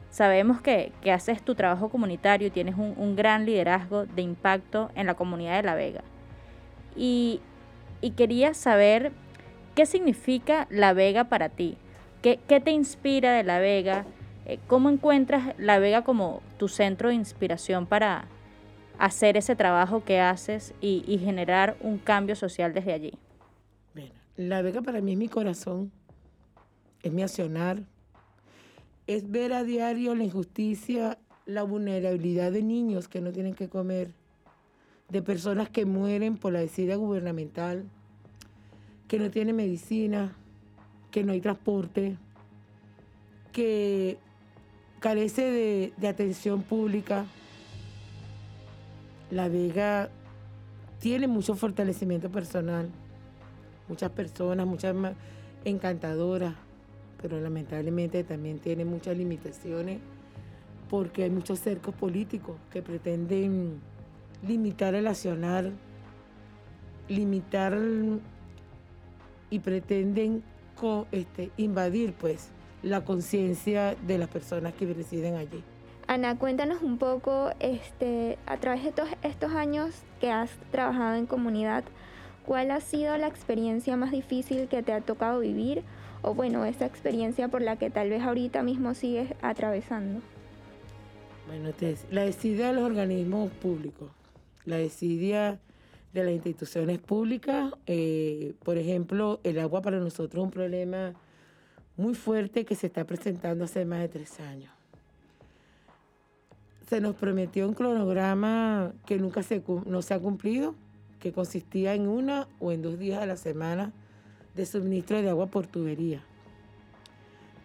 sabemos 0.10 0.62
que, 0.62 0.91
haces 1.12 1.43
tu 1.43 1.55
trabajo 1.55 1.89
comunitario 1.89 2.48
y 2.48 2.51
tienes 2.51 2.75
un, 2.77 3.15
gran 3.15 3.46
liderazgo 3.46 4.05
de 4.05 4.22
impacto 4.22 4.91
en 4.96 5.08
la 5.08 5.15
comunidad 5.15 5.58
de 5.58 5.63
La 5.63 5.75
Vega. 5.75 6.03
Y, 6.96 7.41
quería 8.17 8.53
saber 8.53 9.12
qué 9.75 9.86
significa 9.86 10.67
La 10.70 10.93
Vega 10.93 11.25
para 11.25 11.50
ti, 11.50 11.77
qué, 12.22 12.39
qué 12.48 12.60
te 12.60 12.72
inspira 12.72 13.34
de 13.34 13.43
La 13.43 13.60
Vega, 13.60 14.05
eh, 14.46 14.60
cómo 14.67 14.89
encuentras 14.89 15.55
La 15.58 15.79
Vega 15.79 16.03
como 16.03 16.41
tu 16.58 16.67
centro 16.67 17.10
de 17.10 17.15
inspiración 17.15 17.86
para, 17.86 18.25
hacer 18.98 19.38
ese 19.38 19.56
trabajo 19.56 20.04
que 20.04 20.20
haces 20.20 20.74
y, 20.82 21.18
generar 21.18 21.78
un 21.82 21.98
cambio 21.98 22.36
social 22.36 22.74
desde 22.74 22.94
allí? 22.94 23.14
La 24.36 24.62
Vega 24.62 24.82
para 24.82 25.00
mí 25.00 25.12
es 25.12 25.18
mi 25.18 25.28
corazón, 25.28 25.92
es 27.04 27.12
mi 27.12 27.22
accionar, 27.22 27.84
es 29.06 29.30
ver 29.30 29.54
a 29.54 29.64
diario 29.64 30.16
la 30.16 30.24
injusticia, 30.24 31.20
la 31.46 31.62
vulnerabilidad 31.64 32.52
de 32.52 32.64
niños 32.64 33.08
que 33.08 33.22
no 33.22 33.32
tienen 33.32 33.54
que 33.54 33.70
comer, 33.70 34.12
de 35.10 35.22
personas 35.22 35.70
que 35.70 35.86
mueren 35.86 36.38
por 36.38 36.54
la 36.54 36.60
desidia 36.60 36.96
gubernamental, 36.96 37.86
que 39.08 39.20
no 39.20 39.30
tienen 39.30 39.56
medicina, 39.56 40.36
que 41.12 41.24
no 41.24 41.34
hay 41.34 41.42
transporte, 41.42 42.18
que 43.52 44.18
carece 45.00 45.92
de, 45.96 46.08
atención 46.08 46.64
pública. 46.64 47.26
La 49.34 49.50
Vega 49.50 50.12
tiene 51.00 51.28
mucho 51.28 51.56
fortalecimiento 51.56 52.30
personal, 52.30 52.88
muchas 53.90 54.12
personas, 54.12 54.68
muchas 54.68 54.96
encantadoras, 55.66 56.54
pero 57.20 57.42
lamentablemente 57.42 58.24
también 58.24 58.60
tiene 58.60 58.86
muchas 58.86 59.18
limitaciones 59.18 59.98
porque 60.88 61.24
hay 61.24 61.32
muchos 61.32 61.60
cercos 61.60 61.96
políticos 61.96 62.58
que 62.72 62.84
pretenden 62.84 63.82
limitar 64.48 64.94
el 64.94 65.08
accionar, 65.08 65.72
limitar 67.10 67.75
y 69.50 69.60
pretenden 69.60 70.44
este, 71.12 71.50
invadir 71.58 72.13
pues 72.13 72.50
la 72.84 73.04
conciencia 73.04 73.96
de 74.06 74.20
las 74.20 74.30
personas 74.30 74.75
que 74.75 74.94
residen 74.94 75.38
allí. 75.38 75.63
Ana, 76.13 76.38
cuéntanos 76.38 76.84
un 76.84 77.00
poco, 77.00 77.50
este, 77.60 78.38
a 78.46 78.58
través 78.58 78.84
de 78.84 78.91
todos 78.91 79.10
estos 79.24 79.51
años 79.53 80.03
que 80.22 80.29
has 80.29 80.51
trabajado 80.70 81.15
en 81.15 81.25
comunidad, 81.25 81.84
¿cuál 82.46 82.70
ha 82.70 82.82
sido 82.82 83.17
la 83.17 83.25
experiencia 83.25 83.98
más 83.98 84.12
difícil 84.12 84.67
que 84.67 84.84
te 84.84 84.93
ha 84.93 85.01
tocado 85.01 85.39
vivir? 85.39 85.82
O 86.22 86.36
bueno, 86.36 86.65
esa 86.65 86.86
experiencia 86.86 87.48
por 87.48 87.63
la 87.63 87.77
que 87.77 87.89
tal 87.89 88.12
vez 88.12 88.22
ahorita 88.22 88.62
mismo 88.62 88.93
sigues 88.93 89.34
atravesando. 89.41 90.22
Bueno, 91.48 91.72
la 92.12 92.25
desidia 92.25 92.67
de 92.67 92.74
los 92.74 92.84
organismos 92.84 93.51
públicos, 93.53 94.12
la 94.65 94.77
desidia 94.77 95.60
de 96.13 96.24
las 96.24 96.34
instituciones 96.34 97.00
públicas, 97.00 97.74
eh, 97.88 98.53
por 98.63 98.77
ejemplo, 98.77 99.39
el 99.43 99.58
agua 99.58 99.82
para 99.82 99.98
nosotros 99.98 100.43
es 100.43 100.46
un 100.46 100.51
problema 100.51 101.13
muy 101.98 102.13
fuerte 102.13 102.65
que 102.65 102.75
se 102.75 102.86
está 102.86 103.03
presentando 103.03 103.65
hace 103.65 103.84
más 103.84 104.01
de 104.01 104.10
tres 104.10 104.39
años. 104.39 104.83
Se 106.94 107.02
nos 107.02 107.16
prometió 107.16 107.68
un 107.68 107.74
cronograma 107.74 108.94
que 109.08 109.18
nunca 109.18 109.42
se, 109.42 109.64
no 109.88 110.04
se 110.04 110.14
ha 110.14 110.20
cumplido, 110.20 110.76
que 111.20 111.34
consistía 111.34 111.96
en 111.96 112.08
una 112.08 112.48
o 112.60 112.72
en 112.72 112.84
dos 112.84 113.00
días 113.00 113.20
a 113.20 113.26
la 113.26 113.36
semana 113.36 113.92
de 114.54 114.64
suministro 114.68 115.20
de 115.20 115.28
agua 115.28 115.48
por 115.48 115.66
tubería. 115.66 116.22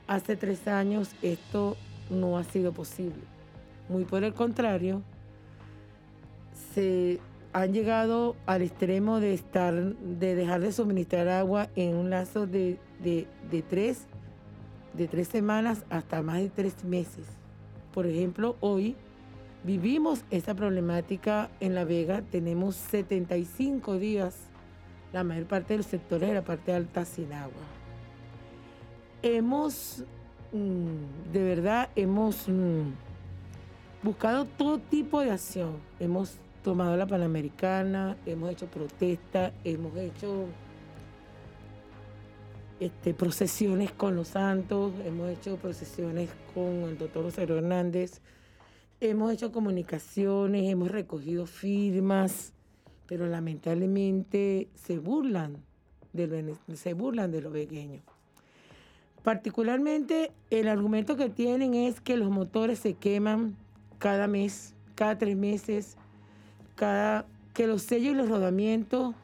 Hace 0.06 0.34
tres 0.34 0.66
años 0.66 1.10
esto 1.20 1.76
no 2.08 2.38
ha 2.38 2.44
sido 2.44 2.72
posible. 2.72 3.20
Muy 3.90 4.06
por 4.06 4.24
el 4.24 4.32
contrario, 4.32 5.02
se 6.72 7.20
han 7.52 7.74
llegado 7.74 8.34
al 8.46 8.62
extremo 8.62 9.20
de 9.20 9.34
estar, 9.34 9.74
de 9.74 10.36
dejar 10.36 10.62
de 10.62 10.72
suministrar 10.72 11.28
agua 11.28 11.68
en 11.76 11.96
un 11.96 12.08
lazo 12.08 12.46
de, 12.46 12.78
de, 13.04 13.26
de 13.50 13.60
tres 13.60 14.06
de 14.94 15.06
tres 15.06 15.28
semanas 15.28 15.84
hasta 15.90 16.22
más 16.22 16.38
de 16.38 16.48
tres 16.48 16.82
meses. 16.82 17.26
Por 17.92 18.06
ejemplo, 18.06 18.56
hoy 18.60 18.96
vivimos 19.68 20.24
esa 20.30 20.54
problemática 20.54 21.50
en 21.60 21.74
La 21.74 21.84
Vega, 21.84 22.22
tenemos 22.22 22.74
75 22.74 23.98
días, 23.98 24.34
la 25.12 25.24
mayor 25.24 25.44
parte 25.44 25.74
de 25.74 25.78
los 25.78 25.86
sectores 25.86 26.26
de 26.26 26.36
la 26.36 26.42
parte 26.42 26.72
alta 26.72 27.04
sin 27.04 27.30
agua. 27.34 27.60
Hemos, 29.20 30.04
mm, 30.52 31.32
de 31.34 31.42
verdad, 31.42 31.90
hemos 31.96 32.48
mm, 32.48 32.92
buscado 34.02 34.46
todo 34.46 34.78
tipo 34.78 35.20
de 35.20 35.32
acción. 35.32 35.76
Hemos 36.00 36.38
tomado 36.64 36.96
la 36.96 37.06
Panamericana, 37.06 38.16
hemos 38.24 38.50
hecho 38.50 38.68
protesta, 38.68 39.52
hemos 39.64 39.94
hecho 39.98 40.46
este, 42.80 43.12
procesiones 43.12 43.92
con 43.92 44.16
los 44.16 44.28
santos, 44.28 44.94
hemos 45.04 45.28
hecho 45.28 45.56
procesiones 45.56 46.30
con 46.54 46.84
el 46.84 46.96
doctor 46.96 47.24
José 47.24 47.42
Hernández, 47.42 48.22
hemos 49.00 49.32
hecho 49.32 49.52
comunicaciones, 49.52 50.68
hemos 50.68 50.90
recogido 50.90 51.46
firmas, 51.46 52.52
pero 53.06 53.26
lamentablemente 53.26 54.68
se 54.74 54.98
burlan 54.98 55.56
de, 56.12 56.54
se 56.74 56.94
burlan 56.94 57.30
de 57.30 57.42
los 57.42 57.52
pequeños. 57.52 58.02
Particularmente 59.22 60.32
el 60.50 60.68
argumento 60.68 61.16
que 61.16 61.28
tienen 61.28 61.74
es 61.74 62.00
que 62.00 62.16
los 62.16 62.30
motores 62.30 62.78
se 62.78 62.94
queman 62.94 63.56
cada 63.98 64.26
mes, 64.26 64.74
cada 64.94 65.18
tres 65.18 65.36
meses, 65.36 65.96
cada, 66.76 67.26
que 67.54 67.66
los 67.66 67.82
sellos 67.82 68.14
y 68.14 68.16
los 68.16 68.28
rodamientos, 68.28 69.14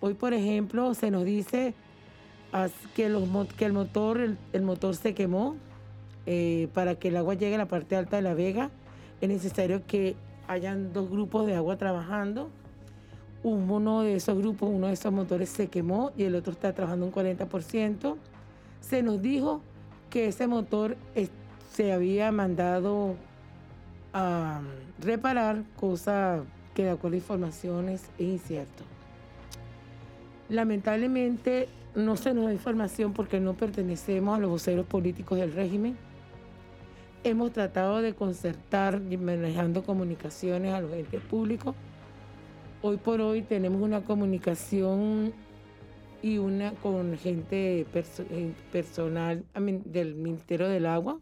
hoy 0.00 0.14
por 0.14 0.34
ejemplo 0.34 0.94
se 0.94 1.10
nos 1.10 1.24
dice 1.24 1.74
que, 2.94 3.08
los, 3.08 3.28
que 3.54 3.64
el, 3.64 3.72
motor, 3.72 4.36
el, 4.52 4.62
motor 4.62 4.96
se 4.96 5.14
quemó. 5.14 5.56
Eh, 6.26 6.68
para 6.72 6.94
que 6.94 7.08
el 7.08 7.18
agua 7.18 7.34
llegue 7.34 7.56
a 7.56 7.58
la 7.58 7.68
parte 7.68 7.96
alta 7.96 8.16
de 8.16 8.22
la 8.22 8.32
vega, 8.32 8.70
es 9.24 9.30
necesario 9.30 9.86
que 9.86 10.16
hayan 10.48 10.92
dos 10.92 11.10
grupos 11.10 11.46
de 11.46 11.54
agua 11.54 11.76
trabajando. 11.76 12.50
Uno 13.42 14.02
de 14.02 14.16
esos 14.16 14.38
grupos, 14.38 14.70
uno 14.72 14.86
de 14.86 14.94
esos 14.94 15.12
motores 15.12 15.50
se 15.50 15.68
quemó 15.68 16.12
y 16.16 16.24
el 16.24 16.34
otro 16.34 16.52
está 16.52 16.72
trabajando 16.72 17.06
un 17.06 17.12
40%. 17.12 18.16
Se 18.80 19.02
nos 19.02 19.20
dijo 19.20 19.60
que 20.10 20.28
ese 20.28 20.46
motor 20.46 20.96
se 21.72 21.92
había 21.92 22.32
mandado 22.32 23.16
a 24.12 24.60
reparar, 25.00 25.64
cosa 25.78 26.42
que 26.74 26.84
de 26.84 26.90
acuerdo 26.90 27.16
a 27.16 27.18
informaciones 27.18 28.02
es 28.18 28.26
incierto. 28.26 28.84
Lamentablemente 30.48 31.68
no 31.94 32.16
se 32.16 32.34
nos 32.34 32.46
da 32.46 32.52
información 32.52 33.12
porque 33.12 33.40
no 33.40 33.54
pertenecemos 33.54 34.36
a 34.36 34.40
los 34.40 34.50
voceros 34.50 34.86
políticos 34.86 35.38
del 35.38 35.52
régimen. 35.52 35.96
Hemos 37.24 37.52
tratado 37.52 38.02
de 38.02 38.14
concertar 38.14 39.00
y 39.08 39.16
manejando 39.16 39.82
comunicaciones 39.82 40.74
a 40.74 40.82
los 40.82 40.92
entes 40.92 41.22
públicos. 41.22 41.74
Hoy 42.82 42.98
por 42.98 43.22
hoy 43.22 43.40
tenemos 43.40 43.80
una 43.80 44.02
comunicación 44.02 45.32
y 46.20 46.36
una 46.36 46.72
con 46.74 47.16
gente 47.16 47.86
eh, 47.94 48.52
personal 48.70 49.42
del 49.86 50.14
Ministerio 50.16 50.68
del 50.68 50.84
Agua. 50.84 51.18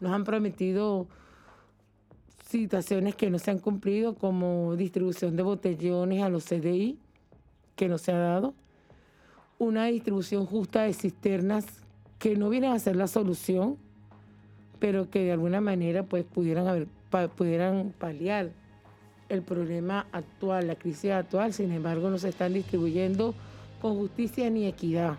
Nos 0.00 0.12
han 0.12 0.24
prometido 0.24 1.08
situaciones 2.46 3.14
que 3.14 3.28
no 3.28 3.38
se 3.38 3.50
han 3.50 3.58
cumplido, 3.58 4.14
como 4.14 4.76
distribución 4.76 5.36
de 5.36 5.42
botellones 5.42 6.22
a 6.22 6.30
los 6.30 6.46
CDI, 6.46 6.98
que 7.76 7.86
no 7.88 7.98
se 7.98 8.12
ha 8.12 8.18
dado 8.18 8.54
una 9.58 9.86
distribución 9.86 10.46
justa 10.46 10.84
de 10.84 10.94
cisternas 10.94 11.66
que 12.18 12.36
no 12.36 12.48
vienen 12.48 12.72
a 12.72 12.78
ser 12.78 12.96
la 12.96 13.08
solución, 13.08 13.76
pero 14.78 15.10
que 15.10 15.24
de 15.24 15.32
alguna 15.32 15.60
manera 15.60 16.02
pues 16.02 16.24
pudieran, 16.24 16.88
pudieran 17.36 17.92
paliar 17.98 18.50
el 19.28 19.42
problema 19.42 20.06
actual, 20.12 20.66
la 20.66 20.76
crisis 20.76 21.10
actual, 21.10 21.52
sin 21.52 21.72
embargo 21.72 22.10
no 22.10 22.18
se 22.18 22.30
están 22.30 22.54
distribuyendo 22.54 23.34
con 23.80 23.96
justicia 23.96 24.48
ni 24.50 24.66
equidad 24.66 25.16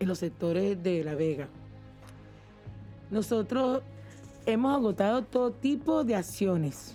en 0.00 0.08
los 0.08 0.18
sectores 0.18 0.82
de 0.82 1.04
La 1.04 1.14
Vega. 1.14 1.48
Nosotros 3.10 3.82
hemos 4.46 4.76
agotado 4.76 5.22
todo 5.22 5.52
tipo 5.52 6.04
de 6.04 6.16
acciones. 6.16 6.94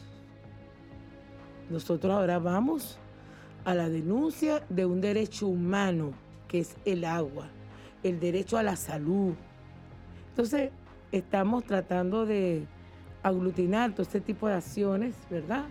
Nosotros 1.70 2.14
ahora 2.14 2.40
vamos 2.40 2.98
a 3.66 3.74
la 3.74 3.90
denuncia 3.90 4.64
de 4.70 4.86
un 4.86 5.02
derecho 5.02 5.48
humano 5.48 6.14
que 6.48 6.60
es 6.60 6.76
el 6.86 7.06
agua, 7.06 7.48
el 8.04 8.20
derecho 8.20 8.58
a 8.58 8.64
la 8.64 8.76
salud. 8.76 9.34
Entonces, 10.30 10.72
estamos 11.14 11.64
tratando 11.64 12.26
de 12.26 12.66
aglutinar 13.22 13.92
todo 13.92 14.02
este 14.02 14.20
tipo 14.20 14.48
de 14.48 14.56
acciones, 14.56 15.16
¿verdad? 15.30 15.66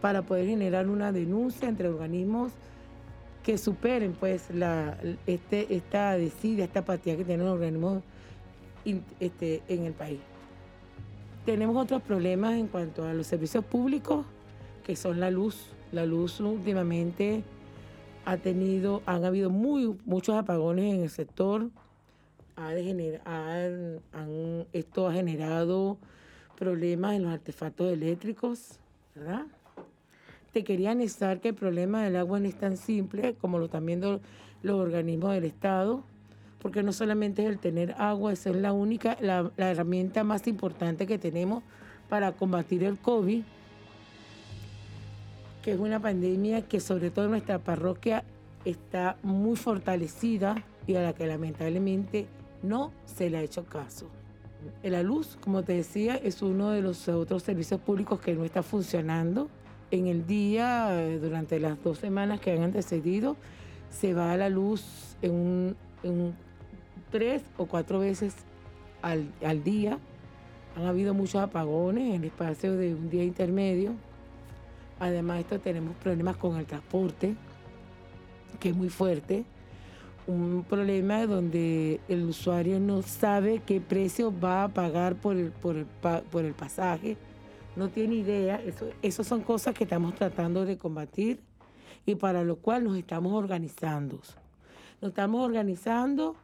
Para 0.00 0.22
poder 0.22 0.46
generar 0.46 0.88
una 0.88 1.12
denuncia 1.12 1.68
entre 1.68 1.88
organismos 1.88 2.52
que 3.42 3.58
superen 3.58 4.12
pues 4.12 4.48
este, 5.26 5.74
esta 5.74 6.16
desidia, 6.16 6.64
esta 6.64 6.80
apatía 6.80 7.16
que 7.16 7.24
tienen 7.24 7.46
los 7.46 7.54
organismos 7.54 8.02
este, 9.20 9.62
en 9.68 9.84
el 9.84 9.92
país. 9.92 10.20
Tenemos 11.44 11.76
otros 11.76 12.02
problemas 12.02 12.54
en 12.54 12.68
cuanto 12.68 13.04
a 13.04 13.12
los 13.14 13.26
servicios 13.26 13.64
públicos, 13.64 14.26
que 14.84 14.94
son 14.94 15.18
la 15.18 15.30
luz. 15.30 15.74
La 15.90 16.06
luz 16.06 16.40
últimamente 16.40 17.42
ha 18.24 18.36
tenido, 18.36 19.02
han 19.06 19.24
habido 19.24 19.50
muy, 19.50 19.98
muchos 20.04 20.36
apagones 20.36 20.94
en 20.94 21.02
el 21.02 21.10
sector. 21.10 21.70
Ha 22.56 22.74
esto 24.72 25.08
ha 25.08 25.12
generado 25.12 25.98
problemas 26.58 27.14
en 27.14 27.22
los 27.22 27.32
artefactos 27.32 27.92
eléctricos, 27.92 28.78
¿verdad? 29.14 29.46
Te 30.52 30.64
quería 30.64 30.90
anexar 30.90 31.40
que 31.40 31.48
el 31.48 31.54
problema 31.54 32.04
del 32.04 32.16
agua 32.16 32.38
no 32.40 32.48
es 32.48 32.58
tan 32.58 32.76
simple 32.76 33.34
como 33.40 33.58
lo 33.58 33.66
están 33.66 33.86
viendo 33.86 34.20
los 34.62 34.78
organismos 34.80 35.32
del 35.32 35.44
Estado, 35.44 36.04
porque 36.60 36.82
no 36.82 36.92
solamente 36.92 37.42
es 37.42 37.48
el 37.48 37.58
tener 37.58 37.94
agua, 37.98 38.32
esa 38.32 38.50
es 38.50 38.56
la 38.56 38.72
única, 38.72 39.16
la, 39.20 39.50
la 39.56 39.70
herramienta 39.70 40.24
más 40.24 40.46
importante 40.46 41.06
que 41.06 41.18
tenemos 41.18 41.62
para 42.08 42.32
combatir 42.32 42.84
el 42.84 42.98
COVID 42.98 43.42
que 45.62 45.72
es 45.72 45.78
una 45.78 46.00
pandemia 46.00 46.62
que 46.62 46.80
sobre 46.80 47.10
todo 47.10 47.26
en 47.26 47.30
nuestra 47.30 47.58
parroquia 47.60 48.24
está 48.64 49.16
muy 49.22 49.56
fortalecida 49.56 50.62
y 50.86 50.96
a 50.96 51.02
la 51.02 51.12
que 51.12 51.26
lamentablemente 51.26 52.26
no 52.62 52.92
se 53.04 53.30
le 53.30 53.38
ha 53.38 53.42
hecho 53.42 53.64
caso. 53.64 54.08
La 54.82 55.02
luz, 55.02 55.36
como 55.40 55.62
te 55.62 55.74
decía, 55.74 56.16
es 56.16 56.42
uno 56.42 56.70
de 56.70 56.82
los 56.82 57.08
otros 57.08 57.42
servicios 57.42 57.80
públicos 57.80 58.20
que 58.20 58.34
no 58.34 58.44
está 58.44 58.62
funcionando. 58.62 59.48
En 59.90 60.06
el 60.06 60.26
día, 60.26 61.02
eh, 61.02 61.18
durante 61.18 61.58
las 61.60 61.82
dos 61.82 61.98
semanas 61.98 62.40
que 62.40 62.52
han 62.52 62.62
antecedido, 62.62 63.36
se 63.90 64.14
va 64.14 64.32
a 64.32 64.36
la 64.36 64.48
luz 64.48 65.16
en, 65.20 65.76
tres 67.10 67.42
o 67.58 67.66
cuatro 67.66 67.98
veces 67.98 68.34
al, 69.02 69.30
al 69.44 69.62
día. 69.64 69.98
Han 70.76 70.86
habido 70.86 71.12
muchos 71.12 71.42
apagones 71.42 72.08
en 72.08 72.22
el 72.22 72.24
espacio 72.24 72.74
de 72.74 72.94
un 72.94 73.10
día 73.10 73.24
intermedio. 73.24 73.92
Además, 74.98 75.40
esto 75.40 75.58
tenemos 75.58 75.94
problemas 75.96 76.36
con 76.36 76.56
el 76.56 76.64
transporte, 76.64 77.34
que 78.60 78.70
es 78.70 78.76
muy 78.76 78.88
fuerte 78.88 79.44
un 80.26 80.64
problema 80.68 81.26
donde 81.26 82.00
el 82.08 82.24
usuario 82.24 82.78
no 82.78 83.02
sabe 83.02 83.62
qué 83.64 83.80
precio 83.80 84.32
va 84.38 84.64
a 84.64 84.68
pagar 84.68 85.16
por 85.16 85.36
el, 85.36 85.50
por 85.50 85.76
el, 85.76 86.54
pasaje, 86.54 87.16
no 87.76 87.88
tiene 87.88 88.16
idea. 88.16 88.60
Eso, 88.62 88.88
esas 89.02 89.26
son 89.26 89.42
cosas 89.42 89.74
que 89.74 89.84
estamos 89.84 90.14
tratando 90.14 90.64
de 90.64 90.78
combatir 90.78 91.40
y 92.06 92.14
para 92.14 92.44
lo 92.44 92.56
cual 92.56 92.84
nos 92.84 92.96
estamos 92.96 93.32
organizando. 93.32 94.20
Nos 95.00 95.10
estamos 95.10 95.44
organizando 95.44 96.36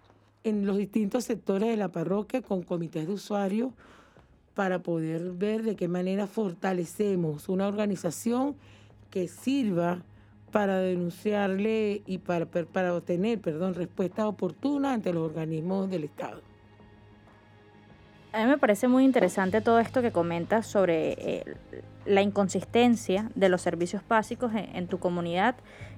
en 0.45 0.67
los 0.67 0.77
distintos 0.77 1.25
sectores 1.25 1.69
de 1.69 1.77
la 1.77 1.89
parroquia 1.89 2.43
con 2.43 2.63
comités 2.63 3.07
de 3.07 3.13
usuarios 3.13 3.73
para 4.55 4.81
poder 4.81 5.33
ver 5.33 5.63
de 5.63 5.77
qué 5.77 5.87
manera 5.87 6.27
fortalecemos 6.27 7.49
una 7.49 7.69
organización 7.69 8.57
que 9.11 9.29
sirva 9.29 10.03
para 10.51 10.79
denunciarle 10.79 12.03
y 12.07 12.19
para, 12.19 12.47
para 12.47 12.95
obtener 12.95 13.41
perdón, 13.41 13.75
respuestas 13.75 14.27
oportunas 14.27 14.95
ante 14.95 15.13
los 15.13 15.25
organismos 15.25 15.91
del 15.91 16.05
Estado. 16.05 16.41
A 18.33 18.41
mí 18.41 18.47
me 18.47 18.59
parece 18.59 18.89
muy 18.89 19.05
interesante 19.05 19.63
todo 19.63 19.79
esto 19.79 20.03
que 20.03 20.13
comentas 20.13 20.67
sobre 20.67 21.13
eh, 21.13 21.45
la 22.05 22.21
inconsistencia 22.21 23.31
de 23.35 23.49
los 23.49 23.63
servicios 23.63 24.03
básicos 24.07 24.53
en, 24.55 24.87
tu 24.87 24.99
comunidad, 24.99 25.55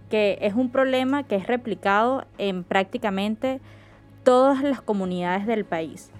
que 0.08 0.38
es 0.40 0.54
un 0.54 0.70
problema 0.70 1.24
que 1.24 1.34
es 1.34 1.48
replicado 1.48 2.24
en 2.38 2.62
prácticamente 2.62 3.60
todas 4.22 4.62
las 4.62 4.80
comunidades 4.80 5.46
del 5.46 5.64
país. 5.64 6.10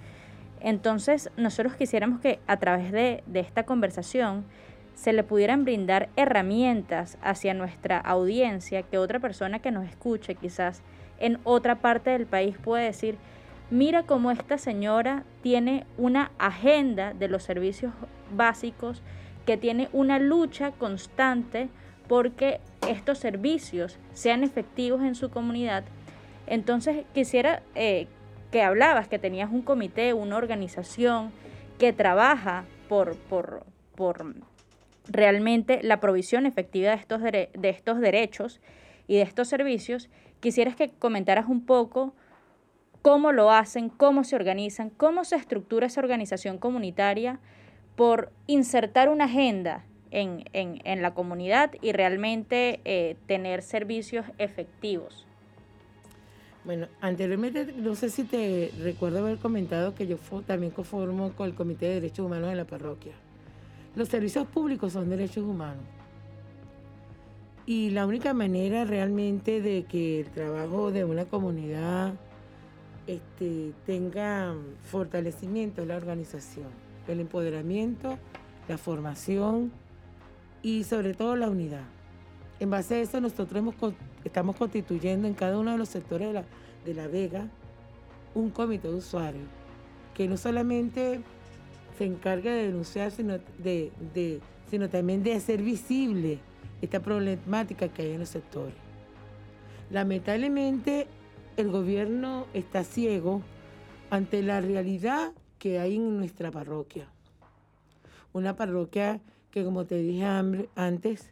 Entonces, 0.59 1.31
nosotros 1.37 1.75
quisiéramos 1.75 2.19
que 2.19 2.39
a 2.45 2.57
través 2.57 2.91
de, 2.91 3.23
de 3.25 3.39
esta 3.39 3.63
conversación 3.63 4.43
se 4.95 5.13
le 5.13 5.23
pudieran 5.23 5.65
brindar 5.65 6.09
herramientas 6.15 7.17
hacia 7.21 7.53
nuestra 7.53 7.97
audiencia 7.97 8.83
que 8.83 8.97
otra 8.97 9.19
persona 9.19 9.59
que 9.59 9.71
nos 9.71 9.87
escuche 9.87 10.35
quizás 10.35 10.81
en 11.19 11.39
otra 11.43 11.75
parte 11.75 12.11
del 12.11 12.25
país 12.25 12.57
puede 12.57 12.85
decir, 12.85 13.17
mira 13.69 14.03
cómo 14.03 14.31
esta 14.31 14.57
señora 14.57 15.23
tiene 15.41 15.85
una 15.97 16.31
agenda 16.37 17.13
de 17.13 17.27
los 17.27 17.43
servicios 17.43 17.93
básicos, 18.35 19.01
que 19.45 19.57
tiene 19.57 19.89
una 19.91 20.19
lucha 20.19 20.71
constante 20.71 21.69
porque 22.07 22.59
estos 22.87 23.17
servicios 23.17 23.97
sean 24.13 24.43
efectivos 24.43 25.01
en 25.01 25.15
su 25.15 25.29
comunidad. 25.29 25.83
Entonces 26.47 27.05
quisiera 27.13 27.63
eh, 27.75 28.07
que 28.51 28.61
hablabas, 28.61 29.07
que 29.07 29.19
tenías 29.19 29.49
un 29.51 29.61
comité, 29.61 30.13
una 30.13 30.37
organización 30.37 31.31
que 31.79 31.93
trabaja 31.93 32.65
por, 32.89 33.15
por, 33.15 33.65
por 33.95 34.25
realmente 35.11 35.79
la 35.83 35.99
provisión 35.99 36.45
efectiva 36.45 36.89
de 36.91 36.95
estos, 36.95 37.21
de 37.21 37.49
estos 37.63 37.99
derechos 37.99 38.61
y 39.07 39.15
de 39.15 39.21
estos 39.21 39.47
servicios, 39.47 40.09
quisieras 40.39 40.75
que 40.75 40.89
comentaras 40.89 41.47
un 41.47 41.65
poco 41.65 42.13
cómo 43.01 43.31
lo 43.31 43.51
hacen, 43.51 43.89
cómo 43.89 44.23
se 44.23 44.35
organizan, 44.35 44.89
cómo 44.89 45.23
se 45.23 45.35
estructura 45.35 45.87
esa 45.87 46.01
organización 46.01 46.57
comunitaria 46.57 47.39
por 47.95 48.31
insertar 48.47 49.09
una 49.09 49.25
agenda 49.25 49.85
en, 50.11 51.01
la 51.01 51.13
comunidad 51.13 51.71
y 51.81 51.93
realmente 51.93 52.81
eh, 52.85 53.15
tener 53.27 53.61
servicios 53.61 54.25
efectivos. 54.37 55.25
Bueno, 56.63 56.87
anteriormente, 56.99 57.73
no 57.77 57.95
sé 57.95 58.09
si 58.09 58.23
te 58.23 58.71
recuerdo 58.79 59.19
haber 59.19 59.37
comentado 59.37 59.95
que 59.95 60.05
yo 60.05 60.17
también 60.45 60.71
conformo 60.71 61.31
con 61.33 61.47
el 61.47 61.55
Comité 61.55 61.87
de 61.87 61.93
Derechos 61.95 62.25
Humanos 62.25 62.49
de 62.49 62.55
la 62.55 62.65
parroquia. 62.65 63.13
Los 63.95 64.09
servicios 64.09 64.47
públicos 64.47 64.93
son 64.93 65.09
derechos 65.09 65.43
humanos. 65.43 65.83
Y 67.65 67.89
la 67.91 68.05
única 68.05 68.33
manera 68.33 68.85
realmente 68.85 69.61
de 69.61 69.83
que 69.83 70.21
el 70.21 70.29
trabajo 70.29 70.91
de 70.91 71.05
una 71.05 71.25
comunidad 71.25 72.13
este, 73.07 73.73
tenga 73.85 74.55
fortalecimiento 74.83 75.81
es 75.81 75.87
la 75.87 75.97
organización, 75.97 76.67
el 77.07 77.19
empoderamiento, 77.19 78.17
la 78.67 78.77
formación 78.77 79.71
y 80.61 80.83
sobre 80.85 81.13
todo 81.13 81.35
la 81.35 81.49
unidad. 81.49 81.83
En 82.59 82.69
base 82.69 82.95
a 82.95 82.99
eso 82.99 83.19
nosotros 83.19 83.63
estamos 84.23 84.55
constituyendo 84.55 85.27
en 85.27 85.33
cada 85.33 85.57
uno 85.59 85.71
de 85.71 85.77
los 85.77 85.89
sectores 85.89 86.27
de 86.27 86.33
la, 86.33 86.45
de 86.85 86.93
la 86.93 87.07
Vega 87.07 87.47
un 88.33 88.49
comité 88.49 88.87
de 88.87 88.95
usuarios 88.95 89.47
que 90.13 90.27
no 90.27 90.37
solamente 90.37 91.21
se 91.97 92.05
encarga 92.05 92.51
de 92.51 92.67
denunciar, 92.67 93.11
sino, 93.11 93.39
de, 93.57 94.41
sino 94.69 94.89
también 94.89 95.23
de 95.23 95.33
hacer 95.33 95.61
visible 95.61 96.39
esta 96.81 96.99
problemática 97.01 97.89
que 97.89 98.03
hay 98.03 98.11
en 98.11 98.19
los 98.19 98.29
sectores. 98.29 98.75
Lamentablemente, 99.89 101.07
el 101.57 101.69
gobierno 101.69 102.47
está 102.53 102.83
ciego 102.83 103.41
ante 104.09 104.41
la 104.41 104.61
realidad 104.61 105.33
que 105.59 105.79
hay 105.79 105.95
en 105.95 106.17
nuestra 106.17 106.51
parroquia. 106.51 107.07
Una 108.33 108.55
parroquia 108.55 109.19
que, 109.51 109.63
como 109.63 109.85
te 109.85 109.97
dije 109.97 110.25
antes, 110.75 111.29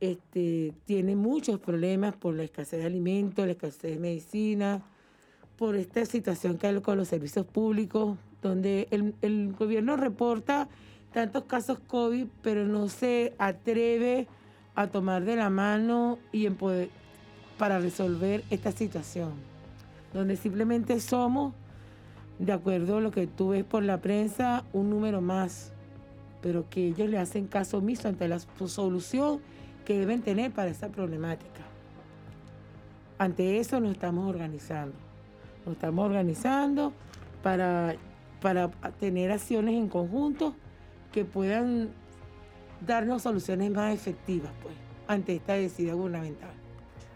este, 0.00 0.72
tiene 0.84 1.16
muchos 1.16 1.60
problemas 1.60 2.14
por 2.16 2.34
la 2.34 2.44
escasez 2.44 2.80
de 2.80 2.86
alimentos, 2.86 3.44
la 3.44 3.52
escasez 3.52 3.82
de 3.82 3.98
medicina, 3.98 4.82
por 5.56 5.76
esta 5.76 6.04
situación 6.06 6.58
que 6.58 6.66
hay 6.66 6.80
con 6.80 6.96
los 6.98 7.08
servicios 7.08 7.46
públicos, 7.46 8.16
donde 8.42 8.88
el, 8.90 9.52
gobierno 9.52 9.96
reporta 9.96 10.68
tantos 11.12 11.44
casos 11.44 11.78
COVID, 11.86 12.26
pero 12.42 12.66
no 12.66 12.88
se 12.88 13.34
atreve 13.38 14.26
a 14.74 14.88
tomar 14.88 15.24
de 15.24 15.36
la 15.36 15.50
mano 15.50 16.18
y 16.32 16.46
en 16.46 16.56
poder, 16.56 16.90
para 17.58 17.78
resolver 17.78 18.42
esta 18.50 18.72
situación, 18.72 19.32
donde 20.12 20.36
simplemente 20.36 20.98
somos, 21.00 21.54
de 22.38 22.52
acuerdo 22.52 22.96
a 22.96 23.00
lo 23.00 23.12
que 23.12 23.26
tú 23.26 23.50
ves 23.50 23.64
por 23.64 23.84
la 23.84 24.00
prensa, 24.00 24.64
un 24.72 24.90
número 24.90 25.20
más, 25.20 25.72
pero 26.40 26.68
que 26.68 26.88
ellos 26.88 27.08
le 27.08 27.18
hacen 27.18 27.46
caso 27.46 27.78
omiso 27.78 28.08
ante 28.08 28.26
la 28.26 28.40
solución 28.40 29.40
que 29.84 29.98
deben 29.98 30.22
tener 30.22 30.50
para 30.50 30.70
esa 30.70 30.88
problemática. 30.88 31.60
Ante 33.18 33.58
eso 33.58 33.78
nos 33.78 33.92
estamos 33.92 34.28
organizando. 34.28 34.96
Nos 35.64 35.74
estamos 35.74 36.04
organizando 36.04 36.92
para 37.42 37.94
para 38.42 38.68
tener 38.98 39.30
acciones 39.30 39.74
en 39.74 39.88
conjunto 39.88 40.54
que 41.12 41.24
puedan 41.24 41.90
darnos 42.84 43.22
soluciones 43.22 43.70
más 43.70 43.94
efectivas 43.94 44.50
pues, 44.62 44.74
ante 45.06 45.36
esta 45.36 45.54
decisión 45.54 45.96
gubernamental. 45.96 46.50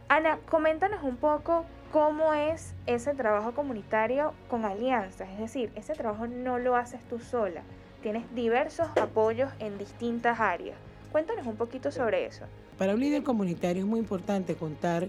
Ana, 0.08 0.38
coméntanos 0.48 1.02
un 1.02 1.16
poco 1.16 1.64
cómo 1.92 2.32
es 2.32 2.74
ese 2.86 3.12
trabajo 3.14 3.52
comunitario 3.52 4.32
con 4.48 4.64
alianzas, 4.64 5.28
es 5.30 5.38
decir, 5.38 5.72
ese 5.74 5.94
trabajo 5.94 6.28
no 6.28 6.58
lo 6.58 6.76
haces 6.76 7.00
tú 7.08 7.18
sola, 7.18 7.62
tienes 8.02 8.32
diversos 8.34 8.86
apoyos 9.00 9.50
en 9.58 9.78
distintas 9.78 10.38
áreas. 10.38 10.78
Cuéntanos 11.10 11.46
un 11.46 11.56
poquito 11.56 11.90
sobre 11.90 12.26
eso. 12.26 12.44
Para 12.78 12.94
un 12.94 13.00
líder 13.00 13.24
comunitario 13.24 13.82
es 13.82 13.88
muy 13.88 13.98
importante 13.98 14.54
contar 14.54 15.08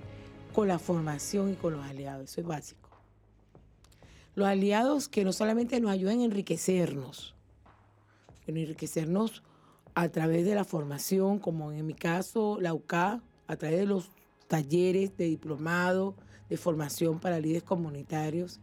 con 0.56 0.68
la 0.68 0.80
formación 0.80 1.52
y 1.52 1.56
con 1.56 1.74
los 1.74 1.86
aliados, 1.86 2.32
eso 2.32 2.42
es 2.42 2.48
básico 2.48 2.87
los 4.38 4.48
aliados 4.48 5.10
que 5.10 5.24
no 5.24 5.34
solamente 5.34 5.82
nos 5.82 5.90
ayudan 5.90 6.20
a 6.20 6.26
enriquecernos, 6.26 7.34
sino 8.46 8.60
enriquecernos 8.60 9.42
a 9.96 10.10
través 10.10 10.46
de 10.46 10.54
la 10.54 10.64
formación, 10.64 11.40
como 11.40 11.72
en 11.72 11.88
mi 11.88 11.96
caso 11.96 12.60
la 12.62 12.76
UCA, 12.76 13.24
a 13.48 13.56
través 13.56 13.80
de 13.80 13.88
los 13.88 14.12
talleres 14.48 15.18
de 15.18 15.26
diplomado, 15.26 16.14
de 16.52 16.58
formación 16.58 17.20
para 17.20 17.40
líderes 17.40 17.64
comunitarios 17.64 18.60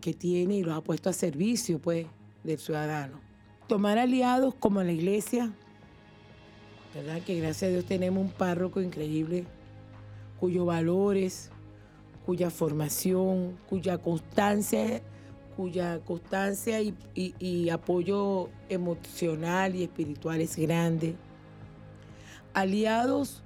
que 0.00 0.14
tiene 0.14 0.58
y 0.58 0.62
los 0.62 0.76
ha 0.76 0.82
puesto 0.82 1.10
a 1.10 1.12
servicio 1.12 1.80
pues, 1.80 2.06
del 2.44 2.60
ciudadano. 2.60 3.18
Tomar 3.66 3.98
aliados 3.98 4.54
como 4.54 4.84
la 4.84 4.92
iglesia, 4.92 5.52
¿verdad? 6.94 7.22
que 7.22 7.40
gracias 7.40 7.70
a 7.70 7.72
Dios 7.72 7.86
tenemos 7.86 8.22
un 8.22 8.30
párroco 8.30 8.80
increíble 8.80 9.46
cuyos 10.38 10.64
valores, 10.64 11.50
cuya 12.24 12.50
formación, 12.50 13.56
cuya 13.68 13.98
constancia, 13.98 15.02
cuya 15.56 16.00
constancia 16.00 16.80
y, 16.80 17.68
apoyo 17.70 18.48
emocional 18.68 19.74
y 19.74 19.84
espiritual 19.84 20.40
es 20.40 20.56
grande. 20.56 21.16
Aliados 22.54 23.42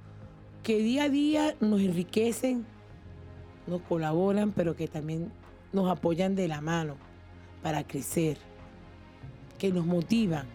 que 0.63 0.79
día 0.79 1.03
a 1.03 1.09
día 1.09 1.55
nos 1.59 1.81
enriquecen, 1.81 2.65
nos 3.67 3.81
colaboran, 3.81 4.51
pero 4.51 4.75
que 4.75 4.87
también 4.87 5.31
nos 5.73 5.89
apoyan 5.89 6.35
de 6.35 6.47
la 6.47 6.61
mano 6.61 6.95
para 7.61 7.85
crecer, 7.85 8.37
que 9.57 9.71
nos 9.71 9.85
motivan, 9.85 10.47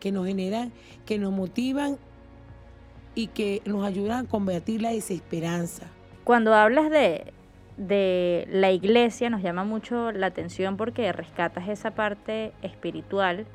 que 0.00 0.12
nos 0.12 0.26
generan, 0.26 0.72
que 1.06 1.18
nos 1.18 1.32
motivan 1.32 1.98
y 3.14 3.28
que 3.28 3.62
nos 3.64 3.84
ayudan 3.84 4.26
a 4.26 4.28
combatir 4.28 4.82
la 4.82 4.90
desesperanza. 4.90 5.86
Cuando 6.24 6.54
hablas 6.54 6.90
de, 6.90 7.32
de 7.76 8.46
la 8.50 8.70
iglesia 8.70 9.30
nos 9.30 9.42
llama 9.42 9.64
mucho 9.64 10.12
la 10.12 10.26
atención 10.26 10.76
porque 10.76 11.10
rescatas 11.12 11.68
esa 11.68 11.92
parte 11.92 12.52
espiritual 12.62 13.46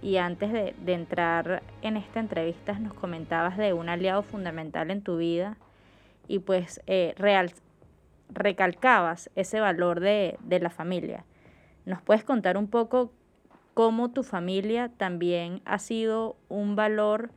y 0.00 0.16
antes 0.16 0.52
de, 0.52 0.74
entrar 0.86 1.62
en 1.82 1.96
esta 1.96 2.20
entrevista 2.20 2.78
nos 2.78 2.94
comentabas 2.94 3.56
de 3.56 3.72
un 3.72 3.88
aliado 3.88 4.22
fundamental 4.22 4.90
en 4.90 5.02
tu 5.02 5.16
vida 5.16 5.56
y 6.28 6.38
pues 6.40 6.80
eh, 6.86 7.14
real, 7.16 7.52
recalcabas 8.30 9.30
ese 9.34 9.60
valor 9.60 10.00
de, 10.00 10.38
de 10.42 10.60
la 10.60 10.70
familia. 10.70 11.24
¿Nos 11.84 12.00
puedes 12.02 12.24
contar 12.24 12.56
un 12.56 12.68
poco 12.68 13.12
cómo 13.74 14.10
tu 14.10 14.22
familia 14.22 14.90
también 14.96 15.60
ha 15.64 15.78
sido 15.78 16.36
un 16.48 16.76
valor 16.76 17.30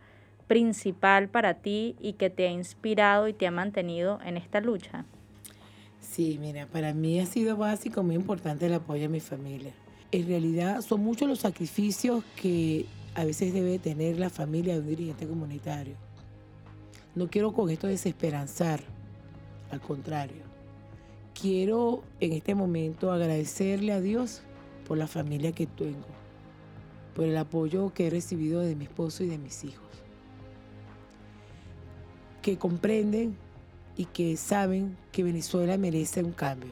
principal 0.47 1.29
para 1.29 1.55
ti 1.55 1.95
y 1.99 2.13
que 2.13 2.29
te 2.29 2.47
ha 2.47 2.51
inspirado 2.51 3.27
y 3.27 3.33
te 3.33 3.47
ha 3.47 3.51
mantenido 3.51 4.19
en 4.25 4.37
esta 4.37 4.61
lucha? 4.61 5.05
Sí, 5.99 6.37
mira, 6.39 6.65
para 6.67 6.93
mí 6.93 7.19
ha 7.19 7.25
sido 7.25 7.57
básico, 7.57 8.01
muy 8.01 8.15
importante 8.15 8.65
el 8.65 8.73
apoyo 8.73 9.05
a 9.05 9.09
mi 9.09 9.19
familia. 9.19 9.73
En 10.11 10.27
realidad 10.27 10.81
son 10.81 11.01
muchos 11.01 11.27
los 11.27 11.39
sacrificios 11.39 12.23
que 12.35 12.85
a 13.13 13.25
veces 13.25 13.53
debe 13.53 13.77
tener 13.77 14.17
la 14.17 14.29
familia 14.29 14.73
de 14.75 14.79
un 14.79 14.87
dirigente 14.87 15.27
comunitario. 15.27 15.95
No 17.13 17.27
quiero 17.29 17.51
con 17.51 17.69
esto 17.69 17.87
desesperanzar, 17.87 18.79
al 19.71 19.81
contrario. 19.81 20.43
Quiero 21.39 22.03
en 22.19 22.33
este 22.33 22.55
momento 22.55 23.11
agradecerle 23.11 23.91
a 23.91 24.01
Dios 24.01 24.41
por 24.87 24.97
la 24.97 25.07
familia 25.07 25.51
que 25.51 25.67
tengo, 25.67 26.07
por 27.15 27.25
el 27.25 27.35
apoyo 27.37 27.93
que 27.93 28.07
he 28.07 28.09
recibido 28.09 28.61
de 28.61 28.75
mi 28.75 28.85
esposo 28.85 29.23
y 29.23 29.27
de 29.27 29.37
mis 29.37 29.63
hijos, 29.63 29.86
que 32.47 32.57
comprenden 32.57 33.35
y 33.97 34.05
que 34.05 34.37
saben 34.37 34.95
que 35.11 35.21
Venezuela 35.21 35.77
merece 35.77 36.23
un 36.23 36.31
cambio. 36.31 36.71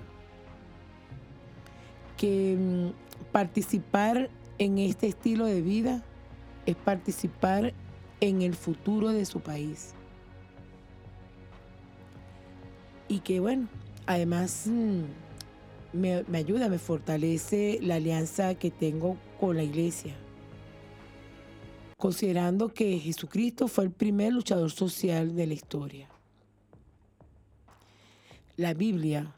Que 2.16 2.56
mm, 2.58 3.32
participar 3.34 4.30
en 4.58 4.78
este 4.78 5.08
estilo 5.08 5.44
de 5.44 5.62
vida 5.62 6.02
es 6.66 6.78
participar 6.78 7.74
en 8.22 8.42
el 8.42 8.56
futuro 8.56 9.10
de 9.10 9.26
su 9.26 9.42
país. 9.42 9.94
Y 13.10 13.20
que 13.20 13.42
bueno, 13.42 13.68
además 14.06 14.68
mm, 14.68 15.02
me, 15.92 16.24
me 16.24 16.38
ayuda, 16.38 16.70
me 16.70 16.80
fortalece 16.80 17.80
la 17.82 17.96
alianza 17.96 18.56
que 18.56 18.72
tengo 18.72 19.18
con 19.42 19.58
la 19.58 19.64
iglesia. 19.64 20.16
Considerando 21.98 22.74
que 22.74 23.00
Jesucristo 23.00 23.68
fue 23.68 23.86
el 23.86 23.92
primer 23.92 24.34
luchador 24.34 24.72
social 24.72 25.36
de 25.36 25.48
la 25.48 25.54
historia 25.54 26.10
la 28.58 28.74
Biblia, 28.74 29.34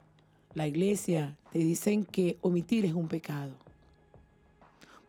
la 0.54 0.68
iglesia, 0.68 1.38
te 1.52 1.60
dicen 1.60 2.06
que 2.06 2.38
omitir 2.42 2.86
es 2.86 2.94
un 2.94 3.08
pecado. 3.08 3.52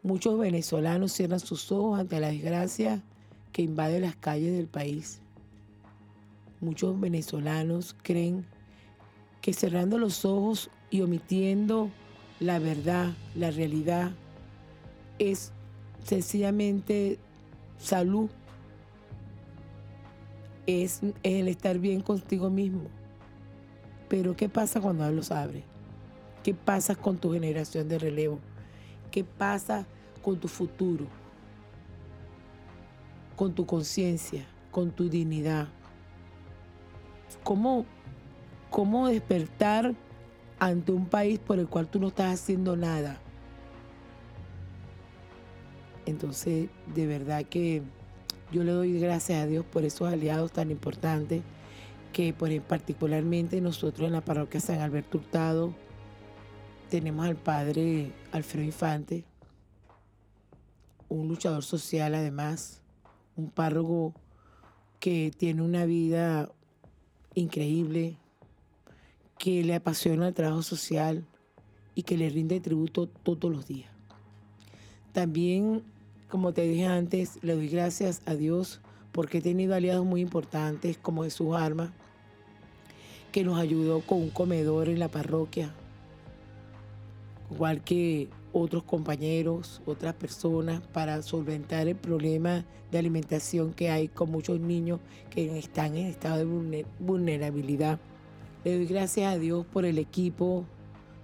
Muchos 0.03 0.39
venezolanos 0.39 1.13
cierran 1.13 1.41
sus 1.41 1.71
ojos 1.71 2.01
ante 2.01 2.19
la 2.19 2.29
desgracia 2.29 3.03
que 3.53 3.63
invade 3.63 4.01
las 4.01 4.17
calles 4.17 4.57
del 4.57 4.67
país. 4.67 5.21
Muchos 6.61 6.99
venezolanos 6.99 7.95
creen 8.03 8.47
que 9.43 9.53
cerrando 9.53 9.99
los 9.99 10.25
ojos 10.25 10.71
y 10.91 11.03
omitiendo 11.03 11.91
la 12.41 12.59
verdad, 12.59 13.13
la 13.35 13.51
realidad, 13.51 14.13
es 15.19 15.53
sencillamente 16.05 17.19
salud, 17.79 18.29
es 20.67 21.01
el 21.23 21.49
estar 21.49 21.79
bien 21.79 22.03
contigo 22.03 22.51
mismo. 22.51 22.83
Pero 24.09 24.37
¿qué 24.37 24.49
pasa 24.49 24.81
cuando 24.81 25.05
Dios 25.05 25.17
los 25.17 25.31
abre? 25.31 25.64
¿Qué 26.43 26.55
pasa 26.55 26.95
con 26.95 27.19
tu 27.19 27.33
generación 27.33 27.88
de 27.88 27.99
relevo? 27.99 28.38
¿Qué 29.11 29.25
pasa 29.25 29.87
con 30.23 30.38
tu 30.38 30.49
futuro? 30.49 31.07
Con 33.37 33.55
tu 33.55 33.67
conciencia, 33.67 34.47
con 34.71 34.91
tu 34.91 35.09
dignidad. 35.09 35.69
¿Cómo, 37.45 37.87
¿Cómo 38.71 39.09
despertar 39.09 39.95
ante 40.59 40.93
un 40.93 41.07
país 41.07 41.38
por 41.38 41.59
el 41.59 41.69
cual 41.69 41.88
tú 41.88 42.01
no 42.01 42.09
estás 42.09 42.41
haciendo 42.41 42.77
nada? 42.77 43.19
Entonces, 46.09 46.71
de 46.94 47.07
verdad 47.07 47.44
que 47.44 47.83
yo 48.51 48.64
le 48.64 48.73
doy 48.73 48.99
gracias 48.99 49.42
a 49.42 49.47
Dios 49.47 49.62
por 49.66 49.85
esos 49.85 50.11
aliados 50.11 50.53
tan 50.53 50.71
importantes 50.71 51.42
que 52.14 52.33
pues, 52.33 52.62
particularmente 52.62 53.61
nosotros 53.61 54.07
en 54.07 54.14
la 54.14 54.23
parroquia 54.23 54.59
San 54.59 54.81
Alberto 54.81 55.18
Hurtado 55.18 55.75
tenemos 56.88 57.27
al 57.27 57.37
padre 57.37 58.12
Alfredo 58.33 58.64
Infante, 58.64 59.27
un 61.11 61.29
luchador 61.29 61.62
social 61.62 62.14
además, 62.14 62.81
un 63.37 63.51
párroco 63.51 64.14
que 65.01 65.31
tiene 65.37 65.61
una 65.61 65.85
vida 65.85 66.51
increíble, 67.35 68.16
que 69.38 69.62
le 69.62 69.75
apasiona 69.75 70.29
el 70.29 70.35
trabajo 70.35 70.62
social 70.62 71.27
y 71.94 72.05
que 72.05 72.16
le 72.16 72.31
rinde 72.31 72.61
tributo 72.61 73.09
todos 73.09 73.53
los 73.53 73.68
días. 73.68 73.90
También, 75.12 75.83
como 76.29 76.53
te 76.53 76.62
dije 76.62 76.87
antes, 76.87 77.38
le 77.43 77.55
doy 77.55 77.69
gracias 77.69 78.21
a 78.27 78.35
Dios 78.35 78.81
porque 79.12 79.38
he 79.38 79.41
tenido 79.43 79.75
aliados 79.75 80.05
muy 80.05 80.21
importantes 80.21 80.99
como 80.99 81.25
Jesús 81.25 81.57
Arma, 81.57 81.93
que 83.33 83.45
nos 83.45 83.59
ayudó 83.59 84.01
con 84.01 84.19
un 84.19 84.31
comedor 84.31 84.88
en 84.88 84.99
la 84.99 85.09
parroquia, 85.09 85.73
igual 87.51 87.83
que 87.83 88.29
otros 88.53 88.83
compañeros, 88.83 89.81
otras 89.87 90.14
personas, 90.14 90.83
para 90.93 91.23
solventar 91.23 91.88
el 91.88 91.97
problema 91.97 92.64
de 92.91 92.99
alimentación 92.99 93.73
que 93.73 93.91
hay 93.91 94.09
con 94.09 94.31
muchos 94.31 94.61
niños 94.61 95.01
que 95.31 95.59
están 95.59 95.97
en 95.97 96.07
estado 96.07 96.38
de 96.38 96.87
vulnerabilidad. 96.99 97.99
Le 98.64 98.77
doy 98.77 98.87
gracias 98.87 99.33
a 99.33 99.38
Dios 99.38 99.64
por 99.67 99.85
el 99.85 99.99
equipo 99.99 100.64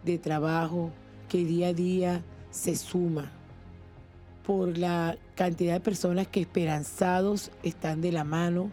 de 0.03 0.19
trabajo 0.19 0.91
que 1.29 1.45
día 1.45 1.69
a 1.69 1.73
día 1.75 2.25
se 2.51 2.77
suma 2.77 3.33
por 4.45 4.77
la 4.77 5.17
cantidad 5.35 5.75
de 5.75 5.81
personas 5.81 6.29
que 6.29 6.41
esperanzados 6.41 7.51
están 7.63 8.01
de 8.01 8.13
la 8.13 8.25
mano, 8.25 8.71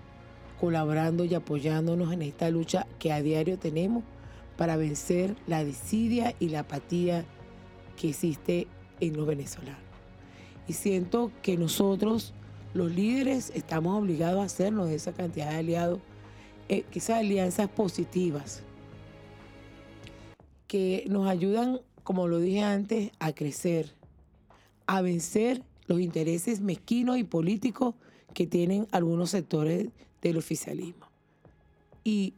colaborando 0.60 1.24
y 1.24 1.34
apoyándonos 1.34 2.12
en 2.14 2.22
esta 2.22 2.50
lucha 2.50 2.86
que 3.00 3.12
a 3.12 3.22
diario 3.22 3.58
tenemos 3.58 4.04
para 4.58 4.76
vencer 4.76 5.36
la 5.48 5.64
desidia 5.64 6.36
y 6.40 6.50
la 6.50 6.60
apatía 6.60 7.26
que 7.98 8.10
existe 8.10 8.68
en 9.00 9.16
los 9.16 9.26
venezolanos. 9.26 9.80
Y 10.68 10.74
siento 10.74 11.32
que 11.42 11.58
nosotros, 11.58 12.34
los 12.74 12.92
líderes, 12.92 13.52
estamos 13.56 13.98
obligados 13.98 14.42
a 14.42 14.46
hacernos 14.46 14.90
de 14.90 14.96
esa 14.96 15.14
cantidad 15.14 15.50
de 15.50 15.58
aliados, 15.58 16.00
eh, 16.70 16.86
esas 16.94 17.20
alianzas 17.20 17.70
positivas, 17.70 18.62
que 20.68 21.06
nos 21.10 21.28
ayudan, 21.28 21.80
como 22.04 22.28
lo 22.28 22.40
dije 22.40 22.62
antes, 22.62 23.12
a 23.20 23.34
crecer, 23.34 23.94
a 24.88 25.02
vencer 25.02 25.64
los 25.88 26.00
intereses 26.00 26.62
mezquinos 26.62 27.18
y 27.18 27.24
políticos 27.24 27.96
que 28.34 28.48
tienen 28.48 28.88
algunos 28.92 29.32
sectores 29.32 29.90
del 30.22 30.38
oficialismo. 30.38 31.08
Y 32.04 32.34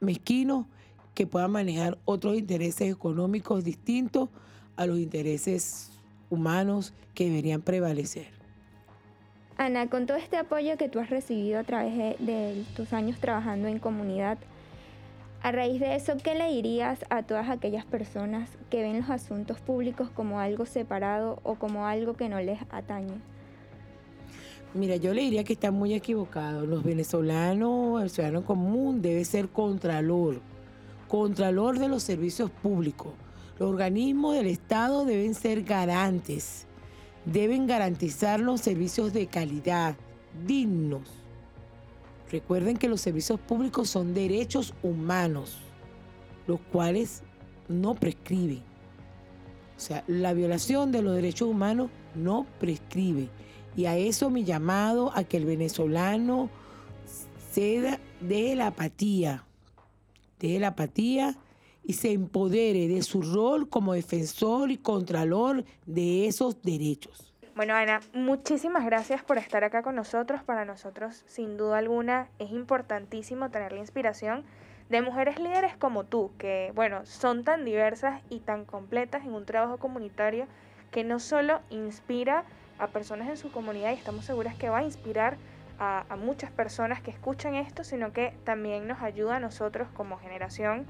mezquinos 0.00 0.66
que 1.14 1.26
puedan 1.26 1.50
manejar 1.50 1.98
otros 2.04 2.36
intereses 2.36 2.92
económicos 2.92 3.64
distintos 3.64 4.28
a 4.76 4.86
los 4.86 4.98
intereses 4.98 5.90
humanos 6.30 6.92
que 7.14 7.24
deberían 7.26 7.62
prevalecer. 7.62 8.28
Ana, 9.58 9.88
con 9.88 10.06
todo 10.06 10.16
este 10.16 10.38
apoyo 10.38 10.76
que 10.78 10.88
tú 10.88 10.98
has 10.98 11.10
recibido 11.10 11.58
a 11.58 11.64
través 11.64 11.94
de, 12.18 12.64
tus 12.74 12.92
años 12.92 13.18
trabajando 13.20 13.68
en 13.68 13.78
comunidad, 13.78 14.38
a 15.42 15.50
raíz 15.50 15.80
de 15.80 15.96
eso, 15.96 16.16
¿qué 16.22 16.36
le 16.36 16.48
dirías 16.48 17.04
a 17.10 17.24
todas 17.24 17.50
aquellas 17.50 17.84
personas 17.84 18.48
que 18.70 18.82
ven 18.82 19.00
los 19.00 19.10
asuntos 19.10 19.58
públicos 19.60 20.08
como 20.08 20.38
algo 20.38 20.66
separado 20.66 21.40
o 21.42 21.56
como 21.56 21.86
algo 21.86 22.14
que 22.14 22.28
no 22.28 22.40
les 22.40 22.60
atañe? 22.70 23.14
Mira, 24.72 24.96
yo 24.96 25.12
le 25.12 25.22
diría 25.22 25.42
que 25.42 25.52
está 25.52 25.70
muy 25.72 25.94
equivocado. 25.94 26.64
Los 26.64 26.84
venezolanos, 26.84 28.02
el 28.02 28.10
ciudadano 28.10 28.44
común 28.44 29.02
debe 29.02 29.24
ser 29.24 29.48
contralor, 29.48 30.40
contralor 31.08 31.78
de 31.78 31.88
los 31.88 32.04
servicios 32.04 32.50
públicos. 32.50 33.12
Los 33.58 33.68
organismos 33.68 34.34
del 34.34 34.46
Estado 34.46 35.04
deben 35.04 35.34
ser 35.34 35.64
garantes, 35.64 36.66
deben 37.26 37.66
garantizar 37.66 38.38
los 38.38 38.60
servicios 38.60 39.12
de 39.12 39.26
calidad, 39.26 39.96
dignos 40.46 41.21
Recuerden 42.32 42.78
que 42.78 42.88
los 42.88 43.02
servicios 43.02 43.38
públicos 43.38 43.90
son 43.90 44.14
derechos 44.14 44.72
humanos, 44.82 45.58
los 46.46 46.60
cuales 46.72 47.22
no 47.68 47.94
prescriben. 47.94 48.62
sea, 49.76 50.02
la 50.06 50.32
violación 50.32 50.92
de 50.92 51.02
los 51.02 51.14
derechos 51.14 51.48
humanos 51.48 51.90
no 52.14 52.46
prescribe. 52.58 53.28
Y 53.76 53.84
a 53.84 53.98
eso 53.98 54.30
mi 54.30 54.44
llamado 54.44 55.12
a 55.14 55.24
que 55.24 55.36
el 55.36 55.44
venezolano 55.44 56.48
ceda 57.52 58.00
de 58.20 58.54
la 58.56 58.68
apatía, 58.68 59.44
de 60.40 60.58
la 60.58 60.68
apatía 60.68 61.36
y 61.84 61.92
se 61.92 62.12
empodere 62.12 62.88
de 62.88 63.02
su 63.02 63.20
rol 63.20 63.68
como 63.68 63.92
defensor 63.92 64.70
y 64.70 64.78
contralor 64.78 65.66
de 65.84 66.26
esos 66.28 66.62
derechos. 66.62 67.31
Bueno, 67.54 67.74
Ana, 67.74 68.00
muchísimas 68.14 68.82
gracias 68.86 69.22
por 69.22 69.36
estar 69.36 69.62
acá 69.62 69.82
con 69.82 69.94
nosotros. 69.94 70.42
Para 70.42 70.64
nosotros, 70.64 71.22
sin 71.26 71.58
duda 71.58 71.76
alguna, 71.76 72.28
es 72.38 72.50
importantísimo 72.50 73.50
tener 73.50 73.72
la 73.72 73.80
inspiración 73.80 74.44
de 74.88 75.02
mujeres 75.02 75.38
líderes 75.38 75.76
como 75.76 76.04
tú, 76.04 76.32
que, 76.38 76.72
bueno, 76.74 77.04
son 77.04 77.44
tan 77.44 77.66
diversas 77.66 78.22
y 78.30 78.40
tan 78.40 78.64
completas 78.64 79.26
en 79.26 79.34
un 79.34 79.44
trabajo 79.44 79.76
comunitario 79.76 80.46
que 80.90 81.04
no 81.04 81.18
solo 81.18 81.60
inspira 81.68 82.44
a 82.78 82.86
personas 82.86 83.28
en 83.28 83.36
su 83.36 83.52
comunidad 83.52 83.90
y 83.90 83.94
estamos 83.94 84.24
seguras 84.24 84.54
que 84.54 84.70
va 84.70 84.78
a 84.78 84.84
inspirar 84.84 85.36
a, 85.78 86.04
muchas 86.16 86.50
personas 86.50 87.02
que 87.02 87.10
escuchan 87.10 87.54
esto, 87.54 87.84
sino 87.84 88.14
que 88.14 88.32
también 88.44 88.86
nos 88.88 89.02
ayuda 89.02 89.36
a 89.36 89.40
nosotros 89.40 89.88
como 89.92 90.16
generación 90.16 90.86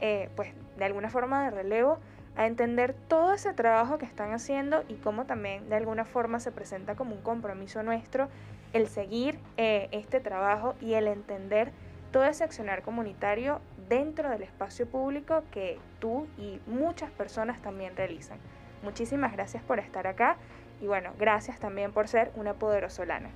eh, 0.00 0.28
pues 0.36 0.52
de 0.76 0.84
alguna 0.84 1.10
forma 1.10 1.44
de 1.44 1.50
relevo, 1.50 1.98
a 2.36 2.46
entender 2.46 2.94
todo 3.08 3.32
ese 3.32 3.52
trabajo 3.52 3.98
que 3.98 4.06
están 4.06 4.32
haciendo 4.32 4.84
y 4.88 4.94
cómo 4.94 5.24
también 5.24 5.68
de 5.68 5.76
alguna 5.76 6.04
forma 6.04 6.40
se 6.40 6.52
presenta 6.52 6.96
como 6.96 7.14
un 7.14 7.22
compromiso 7.22 7.82
nuestro 7.82 8.28
el 8.72 8.88
seguir 8.88 9.38
eh, 9.56 9.88
este 9.92 10.20
trabajo 10.20 10.74
y 10.80 10.94
el 10.94 11.06
entender 11.06 11.70
todo 12.10 12.24
ese 12.24 12.44
accionar 12.44 12.82
comunitario 12.82 13.60
dentro 13.88 14.30
del 14.30 14.42
espacio 14.42 14.86
público 14.86 15.42
que 15.50 15.78
tú 16.00 16.26
y 16.38 16.60
muchas 16.66 17.10
personas 17.10 17.60
también 17.62 17.96
realizan. 17.96 18.38
Muchísimas 18.82 19.32
gracias 19.32 19.62
por 19.62 19.78
estar 19.78 20.06
acá 20.06 20.36
y 20.80 20.86
bueno, 20.86 21.12
gracias 21.18 21.58
también 21.58 21.92
por 21.92 22.08
ser 22.08 22.30
una 22.36 22.54
poderosolana. 22.54 23.30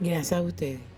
Gracias 0.00 0.32
a 0.32 0.42
ustedes. 0.42 0.93